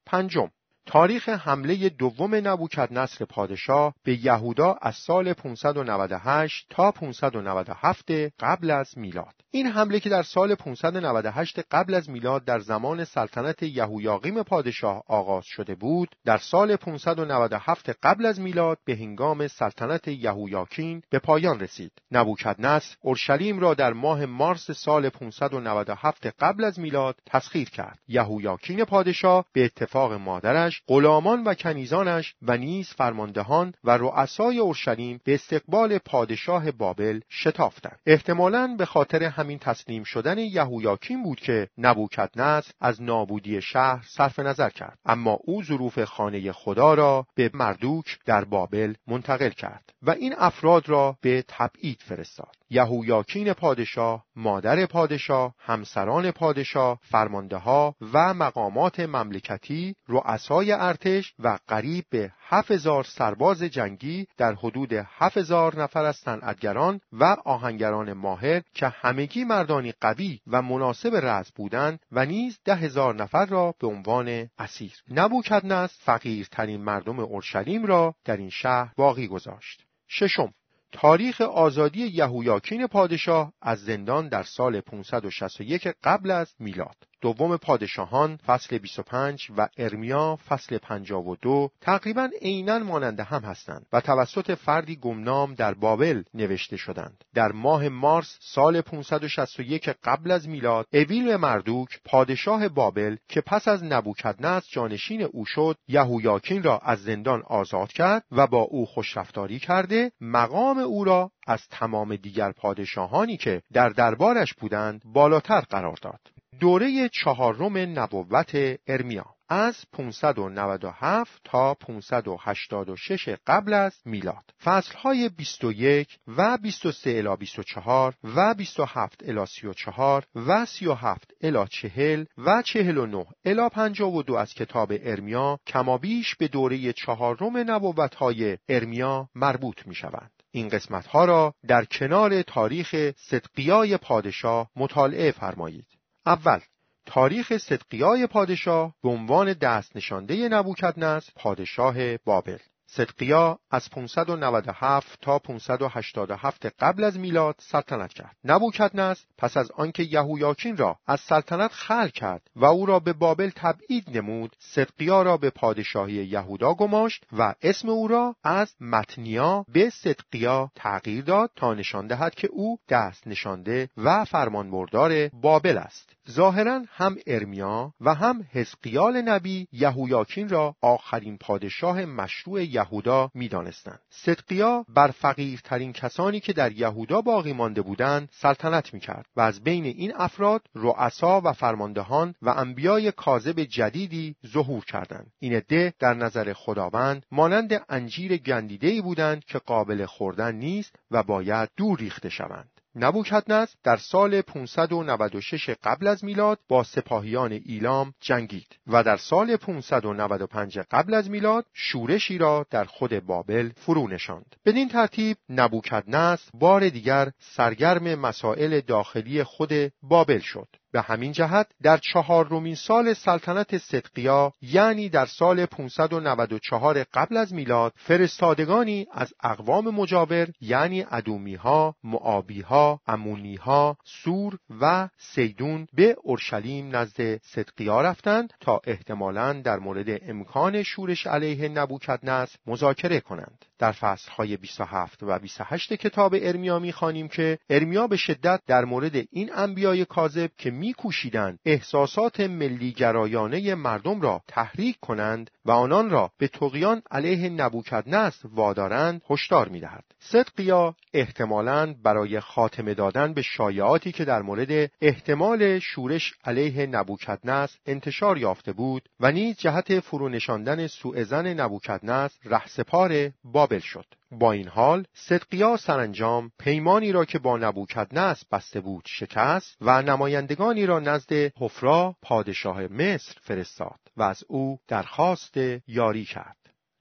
پنجم 0.06 0.50
تاریخ 0.90 1.28
حمله 1.28 1.88
دوم 1.88 2.34
نبوکدنصر 2.34 3.24
پادشاه 3.24 3.94
به 4.04 4.24
یهودا 4.24 4.76
از 4.82 4.94
سال 4.94 5.32
598 5.32 6.66
تا 6.70 6.90
597 6.92 8.10
قبل 8.40 8.70
از 8.70 8.98
میلاد. 8.98 9.34
این 9.50 9.66
حمله 9.66 10.00
که 10.00 10.08
در 10.08 10.22
سال 10.22 10.54
598 10.54 11.60
قبل 11.70 11.94
از 11.94 12.10
میلاد 12.10 12.44
در 12.44 12.58
زمان 12.58 13.04
سلطنت 13.04 13.62
یهویاقیم 13.62 14.42
پادشاه 14.42 15.02
آغاز 15.06 15.44
شده 15.46 15.74
بود 15.74 16.16
در 16.24 16.38
سال 16.38 16.76
597 16.76 17.90
قبل 18.02 18.26
از 18.26 18.40
میلاد 18.40 18.78
به 18.84 18.96
هنگام 18.96 19.48
سلطنت 19.48 20.08
یهویاکین 20.08 21.02
به 21.10 21.18
پایان 21.18 21.60
رسید. 21.60 21.92
نبوکدنصر 22.12 22.96
اورشلیم 23.00 23.58
را 23.58 23.74
در 23.74 23.92
ماه 23.92 24.26
مارس 24.26 24.70
سال 24.70 25.08
597 25.08 26.26
قبل 26.26 26.64
از 26.64 26.80
میلاد 26.80 27.16
تسخیر 27.26 27.70
کرد. 27.70 27.98
یهویاکین 28.08 28.84
پادشاه 28.84 29.44
به 29.52 29.64
اتفاق 29.64 30.12
مادرش 30.12 30.77
غلامان 30.86 31.44
و 31.44 31.54
کنیزانش 31.54 32.34
و 32.42 32.56
نیز 32.56 32.88
فرماندهان 32.88 33.74
و 33.84 33.90
رؤسای 33.90 34.58
اورشلیم 34.58 35.20
به 35.24 35.34
استقبال 35.34 35.98
پادشاه 35.98 36.70
بابل 36.70 37.20
شتافتند. 37.30 37.98
احتمالا 38.06 38.74
به 38.78 38.86
خاطر 38.86 39.22
همین 39.22 39.58
تسلیم 39.58 40.02
شدن 40.04 40.38
یهویاکین 40.38 41.22
بود 41.22 41.40
که 41.40 41.68
نبوکدنصر 41.78 42.72
از 42.80 43.02
نابودی 43.02 43.62
شهر 43.62 44.04
صرف 44.06 44.38
نظر 44.38 44.70
کرد. 44.70 44.98
اما 45.04 45.38
او 45.44 45.62
ظروف 45.62 46.04
خانه 46.04 46.52
خدا 46.52 46.94
را 46.94 47.26
به 47.34 47.50
مردوک 47.54 48.18
در 48.24 48.44
بابل 48.44 48.94
منتقل 49.06 49.50
کرد 49.50 49.92
و 50.02 50.10
این 50.10 50.34
افراد 50.38 50.88
را 50.88 51.16
به 51.20 51.44
تبعید 51.48 52.00
فرستاد. 52.00 52.56
یهویاکین 52.70 53.52
پادشاه، 53.52 54.24
مادر 54.36 54.86
پادشاه، 54.86 55.54
همسران 55.58 56.30
پادشاه، 56.30 56.98
فرمانده 57.02 57.56
ها 57.56 57.94
و 58.12 58.34
مقامات 58.34 59.00
مملکتی، 59.00 59.94
رؤسای 60.08 60.72
ارتش 60.72 61.34
و 61.38 61.58
قریب 61.68 62.04
به 62.10 62.32
7000 62.48 63.04
سرباز 63.04 63.62
جنگی 63.62 64.26
در 64.36 64.54
حدود 64.54 64.92
7000 64.92 65.82
نفر 65.82 66.04
از 66.04 66.16
صنعتگران 66.16 67.00
و 67.12 67.36
آهنگران 67.44 68.12
ماهر 68.12 68.62
که 68.74 68.88
همگی 68.88 69.44
مردانی 69.44 69.92
قوی 70.00 70.40
و 70.46 70.62
مناسب 70.62 71.16
رأس 71.16 71.52
بودند 71.52 72.00
و 72.12 72.26
نیز 72.26 72.58
ده 72.64 72.74
هزار 72.74 73.14
نفر 73.14 73.46
را 73.46 73.74
به 73.80 73.86
عنوان 73.86 74.48
اسیر. 74.58 74.92
نبوکدنصر 75.10 75.94
فقیرترین 75.98 76.80
مردم 76.80 77.20
اورشلیم 77.20 77.86
را 77.86 78.14
در 78.24 78.36
این 78.36 78.50
شهر 78.50 78.92
باقی 78.96 79.28
گذاشت. 79.28 79.84
ششم 80.08 80.52
تاریخ 80.92 81.40
آزادی 81.40 82.06
یهویاکین 82.06 82.86
پادشاه 82.86 83.52
از 83.62 83.78
زندان 83.84 84.28
در 84.28 84.42
سال 84.42 84.80
561 84.80 85.88
قبل 86.04 86.30
از 86.30 86.54
میلاد. 86.58 87.07
دوم 87.20 87.56
پادشاهان 87.56 88.36
فصل 88.46 88.78
25 88.78 89.48
و 89.56 89.68
ارمیا 89.78 90.38
فصل 90.48 90.78
52 90.78 91.70
تقریبا 91.80 92.28
عینا 92.42 92.78
ماننده 92.78 93.22
هم 93.22 93.42
هستند 93.42 93.86
و 93.92 94.00
توسط 94.00 94.54
فردی 94.54 94.96
گمنام 94.96 95.54
در 95.54 95.74
بابل 95.74 96.22
نوشته 96.34 96.76
شدند. 96.76 97.24
در 97.34 97.52
ماه 97.52 97.88
مارس 97.88 98.38
سال 98.40 98.80
561 98.80 99.88
قبل 100.04 100.30
از 100.30 100.48
میلاد 100.48 100.86
اویل 100.92 101.36
مردوک 101.36 102.00
پادشاه 102.04 102.68
بابل 102.68 103.16
که 103.28 103.40
پس 103.40 103.68
از 103.68 103.84
نبوکدنصر 103.84 104.66
جانشین 104.70 105.22
او 105.22 105.44
شد 105.44 105.76
یهویاکین 105.88 106.62
را 106.62 106.78
از 106.78 107.02
زندان 107.02 107.42
آزاد 107.46 107.92
کرد 107.92 108.24
و 108.32 108.46
با 108.46 108.60
او 108.60 108.86
خوشرفتاری 108.86 109.58
کرده 109.58 110.12
مقام 110.20 110.78
او 110.78 111.04
را 111.04 111.30
از 111.46 111.68
تمام 111.70 112.16
دیگر 112.16 112.52
پادشاهانی 112.52 113.36
که 113.36 113.62
در 113.72 113.88
دربارش 113.88 114.54
بودند 114.54 115.02
بالاتر 115.04 115.60
قرار 115.60 115.96
داد. 116.02 116.20
دوره 116.60 117.08
چهارم 117.08 117.76
نبوت 117.98 118.78
ارمیا 118.86 119.26
از 119.48 119.76
597 119.92 121.40
تا 121.44 121.74
586 121.74 123.28
قبل 123.46 123.72
از 123.72 123.94
میلاد 124.04 124.44
فصلهای 124.64 125.28
21 125.28 126.18
و 126.26 126.58
23 126.62 127.10
الی 127.10 127.36
24 127.36 128.14
و 128.24 128.54
27 128.54 129.22
الی 129.28 129.46
34 129.46 130.24
و 130.34 130.66
37 130.66 131.32
الی 131.40 131.64
40 131.70 132.24
و 132.38 132.62
49 132.62 133.26
الی 133.44 133.68
52 133.68 134.34
از 134.34 134.54
کتاب 134.54 134.92
ارمیا 135.02 135.58
کمابیش 135.66 136.34
به 136.36 136.48
دوره 136.48 136.92
چهارم 136.92 137.56
نبوتهای 137.56 138.58
ارمیا 138.68 139.28
مربوط 139.34 139.86
می 139.86 139.94
شوند. 139.94 140.30
این 140.50 140.68
قسمت 140.68 141.06
ها 141.06 141.24
را 141.24 141.54
در 141.68 141.84
کنار 141.84 142.42
تاریخ 142.42 143.12
صدقیای 143.16 143.96
پادشاه 143.96 144.70
مطالعه 144.76 145.30
فرمایید. 145.30 145.97
اول 146.28 146.60
تاریخ 147.06 147.56
صدقیای 147.56 148.26
پادشاه 148.26 148.94
به 149.02 149.08
عنوان 149.08 149.52
دست 149.52 149.96
نشانده 149.96 150.48
نبوکدنصر 150.48 151.32
پادشاه 151.36 152.16
بابل 152.16 152.58
صدقیا 152.90 153.58
از 153.70 153.90
597 153.90 155.18
تا 155.22 155.38
587 155.38 156.66
قبل 156.66 157.04
از 157.04 157.18
میلاد 157.18 157.54
سلطنت 157.58 158.12
کرد. 158.12 158.36
نبوکدنصر 158.44 159.24
پس 159.38 159.56
از 159.56 159.70
آنکه 159.70 160.02
یهویاکین 160.02 160.76
را 160.76 160.98
از 161.06 161.20
سلطنت 161.20 161.72
خل 161.72 162.08
کرد 162.08 162.50
و 162.56 162.64
او 162.64 162.86
را 162.86 162.98
به 162.98 163.12
بابل 163.12 163.50
تبعید 163.56 164.16
نمود، 164.16 164.56
صدقیا 164.58 165.22
را 165.22 165.36
به 165.36 165.50
پادشاهی 165.50 166.14
یهودا 166.14 166.74
گماشت 166.74 167.24
و 167.32 167.54
اسم 167.62 167.88
او 167.88 168.08
را 168.08 168.36
از 168.44 168.74
متنیا 168.80 169.64
به 169.72 169.90
صدقیا 169.90 170.70
تغییر 170.74 171.24
داد 171.24 171.50
تا 171.56 171.74
نشان 171.74 172.06
دهد 172.06 172.34
که 172.34 172.48
او 172.52 172.78
دست 172.88 173.26
نشانده 173.26 173.88
و 173.96 174.24
فرمانبردار 174.24 175.28
بابل 175.28 175.78
است. 175.78 176.17
ظاهرا 176.30 176.82
هم 176.88 177.16
ارمیا 177.26 177.92
و 178.00 178.14
هم 178.14 178.46
حزقیال 178.52 179.22
نبی 179.22 179.68
یهویاکین 179.72 180.48
را 180.48 180.74
آخرین 180.82 181.38
پادشاه 181.38 182.04
مشروع 182.04 182.64
یهودا 182.64 183.30
می‌دانستند. 183.34 184.00
صدقیا 184.10 184.84
بر 184.88 185.08
فقیرترین 185.10 185.92
کسانی 185.92 186.40
که 186.40 186.52
در 186.52 186.72
یهودا 186.72 187.20
باقی 187.20 187.52
مانده 187.52 187.82
بودند 187.82 188.28
سلطنت 188.32 188.94
می‌کرد 188.94 189.26
و 189.36 189.40
از 189.40 189.62
بین 189.62 189.84
این 189.84 190.12
افراد 190.16 190.62
رؤسا 190.74 191.40
و 191.44 191.52
فرماندهان 191.52 192.34
و 192.42 192.48
انبیای 192.48 193.12
کاذب 193.12 193.60
جدیدی 193.60 194.36
ظهور 194.46 194.84
کردند. 194.84 195.32
این 195.38 195.52
عده 195.52 195.94
در 195.98 196.14
نظر 196.14 196.52
خداوند 196.52 197.26
مانند 197.32 197.84
انجیر 197.88 198.36
گندیده 198.36 199.02
بودند 199.02 199.44
که 199.44 199.58
قابل 199.58 200.06
خوردن 200.06 200.54
نیست 200.54 200.96
و 201.10 201.22
باید 201.22 201.68
دور 201.76 201.98
ریخته 201.98 202.28
شوند. 202.28 202.77
نبوکدنصر 203.00 203.74
در 203.84 203.96
سال 203.96 204.40
596 204.40 205.70
قبل 205.70 206.06
از 206.06 206.24
میلاد 206.24 206.58
با 206.68 206.82
سپاهیان 206.82 207.52
ایلام 207.52 208.14
جنگید 208.20 208.76
و 208.86 209.02
در 209.02 209.16
سال 209.16 209.56
595 209.56 210.78
قبل 210.78 211.14
از 211.14 211.30
میلاد 211.30 211.66
شورشی 211.74 212.38
را 212.38 212.66
در 212.70 212.84
خود 212.84 213.26
بابل 213.26 213.70
فرو 213.76 214.08
نشاند. 214.08 214.56
بدین 214.64 214.88
ترتیب 214.88 215.36
نبوکدنصر 215.50 216.50
بار 216.54 216.88
دیگر 216.88 217.30
سرگرم 217.38 218.14
مسائل 218.14 218.80
داخلی 218.80 219.42
خود 219.42 219.72
بابل 220.02 220.38
شد. 220.38 220.68
به 220.92 221.00
همین 221.00 221.32
جهت 221.32 221.66
در 221.82 221.96
چهارمین 222.12 222.74
سال 222.74 223.14
سلطنت 223.14 223.78
صدقیا 223.78 224.52
یعنی 224.62 225.08
در 225.08 225.26
سال 225.26 225.66
594 225.66 227.04
قبل 227.14 227.36
از 227.36 227.54
میلاد 227.54 227.92
فرستادگانی 227.96 229.06
از 229.12 229.34
اقوام 229.42 229.88
مجاور 229.90 230.48
یعنی 230.60 231.06
ادومیها، 231.10 231.94
معابیها، 232.04 233.00
امونیها، 233.06 233.96
سور 234.04 234.58
و 234.80 235.08
سیدون 235.18 235.86
به 235.94 236.16
اورشلیم 236.22 236.96
نزد 236.96 237.36
صدقیا 237.36 238.00
رفتند 238.00 238.52
تا 238.60 238.80
احتمالا 238.84 239.52
در 239.52 239.78
مورد 239.78 240.20
امکان 240.22 240.82
شورش 240.82 241.26
علیه 241.26 241.68
نبوکدنصر 241.68 242.56
مذاکره 242.66 243.20
کنند. 243.20 243.64
در 243.78 243.92
فصلهای 243.92 244.56
27 244.56 245.22
و 245.22 245.38
28 245.38 245.92
کتاب 245.92 246.34
ارمیا 246.40 246.78
می‌خوانیم 246.78 247.28
که 247.28 247.58
ارمیا 247.70 248.06
به 248.06 248.16
شدت 248.16 248.60
در 248.66 248.84
مورد 248.84 249.16
این 249.30 249.50
انبیای 249.54 250.04
کاذب 250.04 250.50
که 250.58 250.70
میکوشیدند 250.78 251.58
احساسات 251.64 252.40
ملی 252.40 252.92
گرایانه 252.92 253.74
مردم 253.74 254.20
را 254.20 254.42
تحریک 254.48 254.96
کنند 255.00 255.50
و 255.64 255.70
آنان 255.70 256.10
را 256.10 256.30
به 256.38 256.48
تقیان 256.48 257.02
علیه 257.10 257.48
نبوکدنصر 257.48 258.48
وادارند 258.48 259.22
هشدار 259.30 259.68
می‌دهد. 259.68 260.04
صدقیا 260.18 260.94
احتمالاً 261.14 261.94
برای 262.04 262.40
خاتمه 262.40 262.94
دادن 262.94 263.34
به 263.34 263.42
شایعاتی 263.42 264.12
که 264.12 264.24
در 264.24 264.42
مورد 264.42 264.90
احتمال 265.00 265.78
شورش 265.78 266.34
علیه 266.44 266.86
نبوکدنصر 266.86 267.78
انتشار 267.86 268.38
یافته 268.38 268.72
بود 268.72 269.08
و 269.20 269.32
نیز 269.32 269.56
جهت 269.56 270.00
فرونشاندن 270.00 270.86
سوء 270.86 271.24
نبوکدنصر 271.32 272.38
رهسپار 272.44 273.30
بابل 273.44 273.78
شد. 273.78 274.17
با 274.30 274.52
این 274.52 274.68
حال 274.68 275.04
صدقیا 275.14 275.76
سرانجام 275.76 276.50
پیمانی 276.58 277.12
را 277.12 277.24
که 277.24 277.38
با 277.38 277.56
نبوکدنصر 277.56 278.44
بسته 278.52 278.80
بود 278.80 279.04
شکست 279.06 279.76
و 279.80 280.02
نمایندگانی 280.02 280.86
را 280.86 281.00
نزد 281.00 281.32
حفرا 281.32 282.16
پادشاه 282.22 282.80
مصر 282.86 283.34
فرستاد 283.42 283.98
و 284.16 284.22
از 284.22 284.44
او 284.48 284.78
درخواست 284.88 285.56
یاری 285.86 286.24
کرد. 286.24 286.56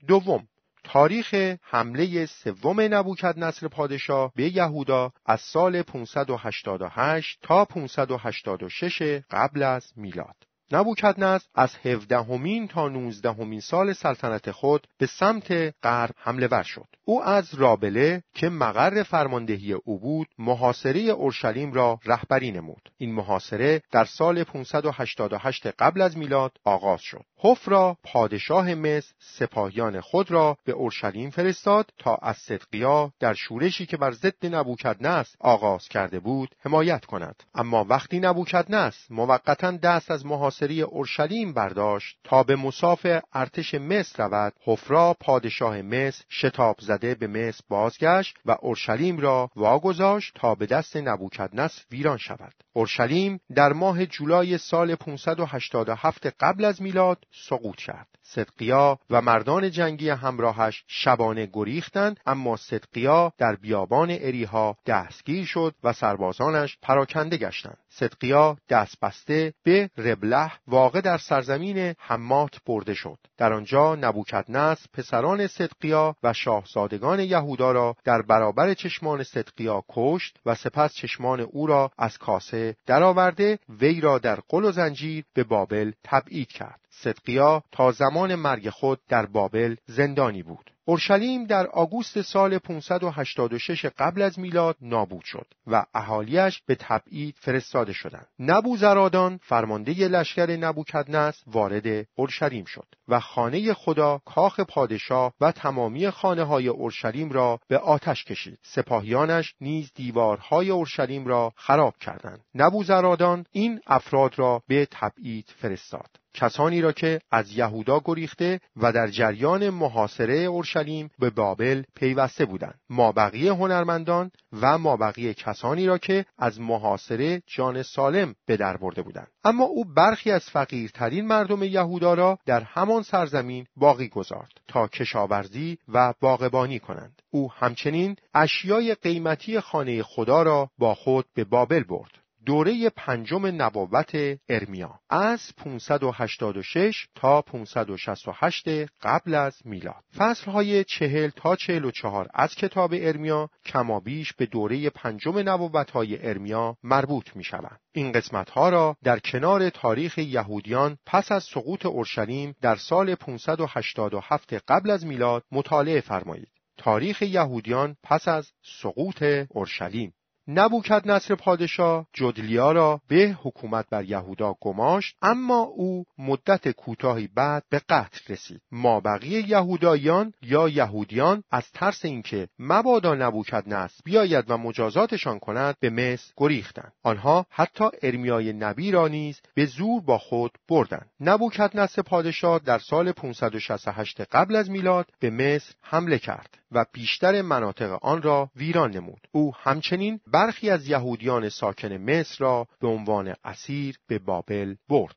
دوم 0.08 0.48
تاریخ 0.84 1.34
حمله 1.62 2.26
سوم 2.26 2.82
نبوکدنصر 2.82 3.68
پادشاه 3.68 4.32
به 4.36 4.56
یهودا 4.56 5.12
از 5.26 5.42
سال 5.42 5.82
588 5.82 7.40
تا 7.42 7.66
586 7.66 9.22
قبل 9.32 9.64
از 9.64 9.94
میلاد. 9.96 10.47
نبوکدنصر 10.72 11.48
از 11.56 11.76
هفدهمین 11.86 12.68
تا 12.68 12.88
نوزدهمین 12.88 13.60
سال 13.60 13.94
سلطنت 13.94 14.52
خود 14.52 14.88
به 14.98 15.06
سمت 15.06 15.52
غرب 15.84 16.16
حمله 16.18 16.48
ور 16.48 16.64
شد. 16.64 16.86
او 17.06 17.24
از 17.24 17.54
رابله 17.54 18.24
که 18.34 18.50
مقر 18.50 19.04
فرماندهی 19.04 19.74
او 19.74 20.00
بود 20.00 20.28
محاصره 20.38 21.00
اورشلیم 21.00 21.74
را 21.74 22.00
رهبری 22.06 22.52
نمود. 22.52 22.92
این 22.98 23.14
محاصره 23.14 23.82
در 23.92 24.06
سال 24.06 24.44
588 24.44 25.68
قبل 25.68 26.02
از 26.02 26.18
میلاد 26.18 26.52
آغاز 26.64 27.02
شد. 27.02 27.24
حفرا 27.40 27.98
پادشاه 28.04 28.76
مصر 28.76 29.14
سپاهیان 29.20 30.02
خود 30.02 30.32
را 30.32 30.58
به 30.66 30.72
اورشلیم 30.72 31.30
فرستاد 31.30 31.90
تا 31.98 32.16
از 32.16 32.38
صدقیا 32.38 33.12
در 33.20 33.34
شورشی 33.34 33.86
که 33.86 33.98
بر 33.98 34.12
ضد 34.12 34.56
نبوکدنصر 34.56 35.36
آغاز 35.40 35.88
کرده 35.88 36.20
بود 36.20 36.56
حمایت 36.60 37.06
کند. 37.06 37.44
اما 37.56 37.86
وقتی 37.90 38.20
نبوکدنصر 38.20 39.06
موقتا 39.10 39.72
دست 39.72 40.12
از 40.12 40.26
محاصره 40.26 40.57
اورشلیم 40.64 41.54
برداشت 41.54 42.18
تا 42.24 42.44
به 42.44 42.56
مساف 42.56 43.08
ارتش 43.34 43.74
مصر 43.74 44.24
رود 44.24 44.54
حفرا 44.64 45.16
پادشاه 45.20 45.82
مصر 45.82 46.24
شتاب 46.30 46.76
زده 46.80 47.16
به 47.16 47.28
مصر 47.28 47.62
بازگشت 47.70 48.38
و 48.46 48.58
اورشلیم 48.62 49.18
را 49.20 49.50
واگذاشت 49.56 50.34
تا 50.36 50.56
به 50.56 50.66
دست 50.66 50.98
نبوکدنصر 50.98 51.82
ویران 51.92 52.18
شود. 52.18 52.54
اورشلیم 52.74 53.40
در 53.56 53.74
ماه 53.74 54.06
جولای 54.06 54.58
سال 54.58 54.96
587 54.96 56.28
قبل 56.40 56.66
از 56.66 56.82
میلاد 56.82 57.24
سقوط 57.50 57.76
کرد. 57.76 58.08
صدقیا 58.22 59.00
و 59.10 59.22
مردان 59.22 59.72
جنگی 59.72 60.10
همراهش 60.10 60.84
شبانه 60.88 61.50
گریختند 61.54 62.20
اما 62.26 62.58
صدقیا 62.58 63.34
در 63.38 63.56
بیابان 63.56 64.10
اریها 64.12 64.78
دستگیر 64.86 65.46
شد 65.46 65.76
و 65.84 65.94
سربازانش 65.94 66.78
پراکنده 66.82 67.38
گشتند. 67.38 67.78
صدقیا 68.00 68.58
دست 68.70 69.00
بسته 69.02 69.54
به 69.64 69.90
ربله 69.98 70.52
واقع 70.68 71.02
در 71.02 71.18
سرزمین 71.18 71.94
حمات 72.00 72.56
برده 72.66 72.94
شد. 72.94 73.18
در 73.38 73.54
آنجا 73.54 73.96
نبوکدنصر 73.96 74.86
پسران 74.94 75.48
صدقیا 75.48 76.16
و 76.24 76.34
شاهزادگان 76.34 77.20
یهودا 77.20 77.72
را 77.72 77.96
در 78.04 78.22
برابر 78.22 78.74
چشمان 78.74 79.24
صدقیا 79.24 79.84
کشت 79.90 80.38
و 80.46 80.56
سپس 80.56 80.94
چشمان 80.94 81.40
او 81.40 81.68
را 81.68 81.92
از 81.98 82.18
کاسه 82.18 82.76
درآورده 82.86 83.60
وی 83.70 84.02
را 84.02 84.18
در 84.20 84.40
قل 84.50 84.66
و 84.66 84.72
زنجیر 84.72 85.26
به 85.34 85.44
بابل 85.44 85.92
تبعید 86.04 86.48
کرد. 86.48 86.87
صدقیا 87.02 87.64
تا 87.72 87.92
زمان 87.92 88.36
مرگ 88.36 88.70
خود 88.70 89.00
در 89.10 89.26
بابل 89.26 89.76
زندانی 89.86 90.44
بود. 90.44 90.72
اورشلیم 90.90 91.46
در 91.46 91.68
آگوست 91.68 92.22
سال 92.22 92.58
586 92.58 93.86
قبل 93.86 94.22
از 94.22 94.40
میلاد 94.40 94.76
نابود 94.82 95.24
شد 95.24 95.48
و 95.68 95.86
اهالیش 95.94 96.62
به 96.66 96.76
تبعید 96.76 97.36
فرستاده 97.40 97.94
شدند. 97.94 98.28
نبوزرادان 98.40 99.40
فرمانده 99.44 99.92
لشکر 100.08 100.58
نبوکدنس 100.58 101.44
وارد 101.48 102.08
اورشلیم 102.16 102.66
شد 102.66 102.88
و 103.08 103.20
خانه 103.20 103.74
خدا 103.74 104.22
کاخ 104.26 104.60
پادشاه 104.60 105.34
و 105.42 105.52
تمامی 105.52 106.10
خانه 106.10 106.44
های 106.44 106.68
اورشلیم 106.68 107.32
را 107.32 107.60
به 107.68 107.78
آتش 107.78 108.24
کشید. 108.24 108.60
سپاهیانش 108.64 109.56
نیز 109.62 109.92
دیوارهای 109.96 110.70
اورشلیم 110.70 111.28
را 111.28 111.54
خراب 111.56 111.98
کردند. 111.98 112.46
نبوزرادان 112.56 113.46
این 113.52 113.82
افراد 113.88 114.40
را 114.40 114.62
به 114.68 114.88
تبعید 114.92 115.54
فرستاد. 115.58 116.10
کسانی 116.38 116.82
را 116.82 116.92
که 116.92 117.20
از 117.32 117.52
یهودا 117.52 118.02
گریخته 118.06 118.60
و 118.76 118.92
در 118.92 119.08
جریان 119.08 119.70
محاصره 119.70 120.34
اورشلیم 120.34 121.10
به 121.20 121.30
بابل 121.30 121.84
پیوسته 121.96 122.46
بودند. 122.46 122.80
مابقی 122.90 123.48
هنرمندان 123.48 124.32
و 124.62 124.78
مابقی 124.78 125.34
کسانی 125.34 125.86
را 125.86 125.98
که 125.98 126.26
از 126.38 126.60
محاصره 126.60 127.42
جان 127.48 127.84
سالم 127.84 128.36
به 128.46 128.58
در 128.58 128.78
برده 128.78 129.02
بودند. 129.02 129.28
اما 129.44 129.64
او 129.64 129.86
برخی 129.86 130.32
از 130.32 130.44
فقیرترین 130.44 131.28
مردم 131.28 131.64
یهودا 131.64 132.14
را 132.14 132.40
در 132.46 132.64
همان 132.64 133.04
سرزمین 133.04 133.66
باقی 133.76 134.08
گذارد 134.08 134.52
تا 134.68 134.88
کشاورزی 134.88 135.78
و 135.88 136.14
باغبانی 136.20 136.80
کنند. 136.80 137.22
او 137.32 137.52
همچنین 137.52 138.16
اشیای 138.34 138.96
قیمتی 138.96 139.60
خانه 139.60 140.04
خدا 140.04 140.44
را 140.44 140.70
با 140.78 140.96
خود 140.96 141.26
به 141.34 141.44
بابل 141.44 141.84
برد. 141.84 142.27
دوره 142.48 142.90
پنجم 142.90 143.46
نبوت 143.46 144.12
ارمیا 144.50 145.00
از 145.10 145.54
586 145.58 147.08
تا 147.16 147.42
568 147.42 148.68
قبل 149.02 149.36
از 149.36 149.58
میلاد 149.66 150.04
فصلهای 150.18 150.84
چهل 150.84 151.30
تا 151.30 151.56
چهل 151.56 151.86
و 151.86 151.92
چهار 151.92 152.28
از 152.34 152.56
کتاب 152.56 152.92
ارمیا 152.94 153.50
کمابیش 153.66 154.34
به 154.34 154.46
دوره 154.46 154.90
پنجم 154.90 155.50
نبوت 155.50 155.92
های 155.92 156.28
ارمیا 156.28 156.78
مربوط 156.84 157.36
می 157.36 157.44
شوند. 157.44 157.80
این 157.92 158.12
قسمت 158.12 158.50
ها 158.50 158.70
را 158.70 158.96
در 159.04 159.20
کنار 159.20 159.70
تاریخ 159.70 160.18
یهودیان 160.18 160.98
پس 161.06 161.32
از 161.32 161.44
سقوط 161.44 161.86
اورشلیم 161.86 162.56
در 162.62 162.76
سال 162.76 163.16
587 163.16 164.54
قبل 164.54 164.90
از 164.90 165.06
میلاد 165.06 165.44
مطالعه 165.52 166.02
فرمایید. 166.02 166.52
تاریخ 166.78 167.22
یهودیان 167.22 167.96
پس 168.04 168.28
از 168.28 168.52
سقوط 168.82 169.24
اورشلیم 169.50 170.14
نبوکد 170.50 171.02
نصر 171.06 171.36
پادشاه 171.36 172.08
جدلیا 172.14 172.72
را 172.72 173.02
به 173.08 173.38
حکومت 173.44 173.86
بر 173.90 174.04
یهودا 174.04 174.56
گماشت 174.62 175.16
اما 175.22 175.60
او 175.60 176.06
مدت 176.18 176.72
کوتاهی 176.72 177.30
بعد 177.36 177.64
به 177.70 177.80
قتل 177.80 178.34
رسید. 178.34 178.62
مابقی 178.72 179.28
یهودایان 179.28 180.34
یا 180.42 180.70
یهودیان 180.70 181.44
از 181.52 181.72
ترس 181.72 182.06
اینکه 182.06 182.48
مبادا 182.60 183.16
نبوکد 183.16 183.64
نصر 183.68 184.02
بیاید 184.04 184.46
و 184.52 184.58
مجازاتشان 184.58 185.40
کند 185.40 185.76
به 185.80 185.90
مصر 185.90 186.34
گریختند. 186.38 186.94
آنها 187.04 187.46
حتی 187.50 187.86
ارمیای 188.02 188.54
نبی 188.54 188.92
را 188.92 189.08
نیز 189.08 189.42
به 189.56 189.66
زور 189.66 190.02
با 190.02 190.18
خود 190.18 190.52
بردند. 190.70 191.10
نبوکد 191.20 191.72
نصر 191.74 192.02
پادشاه 192.02 192.60
در 192.60 192.80
سال 192.80 193.12
568 193.12 194.22
قبل 194.22 194.56
از 194.56 194.70
میلاد 194.70 195.10
به 195.20 195.30
مصر 195.30 195.74
حمله 195.82 196.20
کرد 196.20 196.58
و 196.72 196.86
بیشتر 196.94 197.42
مناطق 197.42 198.00
آن 198.02 198.22
را 198.22 198.50
ویران 198.56 198.92
نمود. 198.92 199.28
او 199.32 199.54
همچنین 199.56 200.20
برخی 200.38 200.70
از 200.70 200.88
یهودیان 200.88 201.50
ساکن 201.50 201.94
مصر 201.94 202.36
را 202.40 202.68
به 202.82 202.88
عنوان 202.88 203.34
اسیر 203.44 203.96
به 204.08 204.20
بابل 204.20 204.76
برد. 204.90 205.16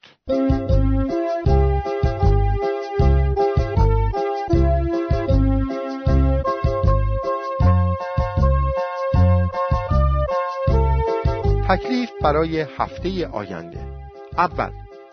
تکلیف 11.68 12.11
برای 12.22 12.61
هفته 12.61 13.26
آینده. 13.26 13.80
اول 14.38 14.70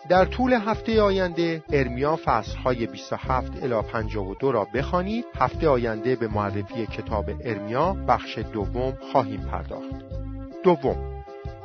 در 0.08 0.24
طول 0.24 0.52
هفته 0.52 1.02
آینده 1.02 1.62
ارمیا 1.72 2.18
فصلهای 2.24 2.86
27 2.86 3.52
الی 3.62 3.82
52 3.92 4.52
را 4.52 4.66
بخوانید 4.74 5.24
هفته 5.38 5.68
آینده 5.68 6.16
به 6.16 6.28
معرفی 6.28 6.86
کتاب 6.86 7.30
ارمیا 7.44 7.96
بخش 8.08 8.38
دوم 8.38 8.98
خواهیم 9.12 9.40
پرداخت 9.40 9.94
دوم 10.64 10.96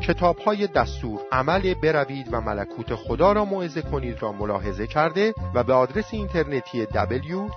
کتاب 0.02 0.38
های 0.38 0.68
دستور 0.68 1.20
عمل 1.32 1.74
بروید 1.74 2.28
و 2.32 2.42
ملکوت 2.42 2.96
خدا 2.96 3.32
را 3.32 3.46
موعظه 3.46 3.82
کنید 3.82 4.22
را 4.22 4.32
ملاحظه 4.32 4.88
کرده 4.88 5.34
و 5.54 5.64
به 5.64 5.74
آدرس 5.74 6.14
اینترنتی 6.14 6.86
www. 6.86 7.48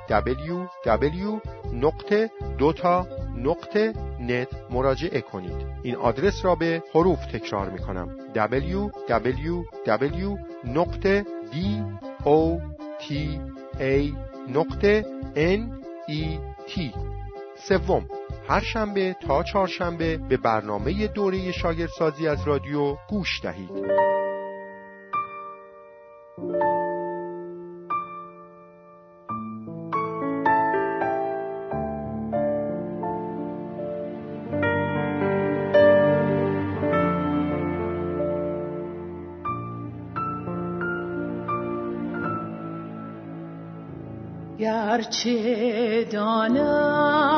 نت 4.26 4.48
مراجعه 4.70 5.20
کنید. 5.20 5.66
این 5.82 5.96
آدرس 5.96 6.44
را 6.44 6.54
به 6.54 6.82
حروف 6.94 7.26
تکرار 7.26 7.70
می 7.70 7.78
کنم 7.78 8.16
www 8.34 9.66
نقطه 10.64 11.24
d 11.52 11.56
o 12.24 12.60
t 13.02 13.04
a 13.80 14.12
نقطه 14.48 15.04
n 15.34 15.60
e 16.10 16.46
سوم 17.56 18.08
هر 18.48 18.60
شنبه 18.60 19.16
تا 19.26 19.42
چهارشنبه 19.42 20.16
به 20.16 20.36
برنامه 20.36 21.06
دوره 21.06 21.52
شاگردسازی 21.52 22.28
از 22.28 22.46
رادیو 22.46 22.96
گوش 23.08 23.40
دهید. 23.42 24.15
گرچه 44.58 46.04
دانم 46.04 47.36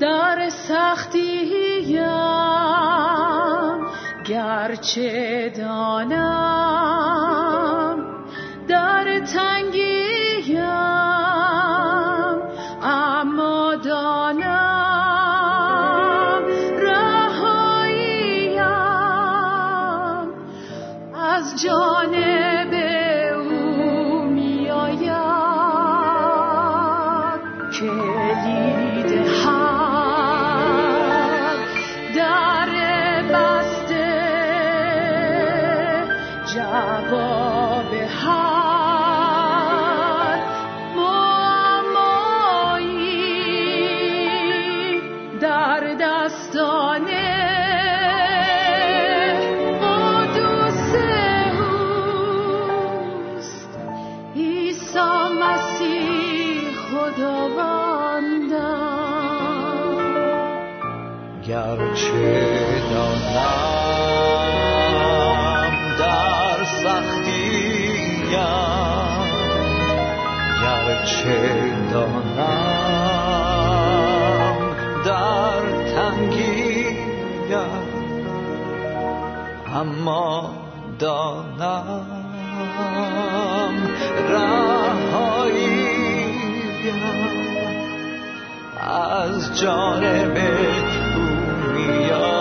در 0.00 0.48
سختیم 0.48 1.38
گرچه 4.28 5.52
دانم 5.56 6.97
گرچه 61.58 62.82
دانم 62.90 63.38
در 65.98 66.64
سختیم 66.64 68.30
گرچه 70.62 71.38
دانم 71.92 72.98
در 75.04 75.62
تنگیم 75.94 76.96
اما 79.74 80.50
دانم 80.98 82.06
رهاییم 84.30 85.78
از 88.80 89.60
جانب 89.60 90.36
your 91.94 92.37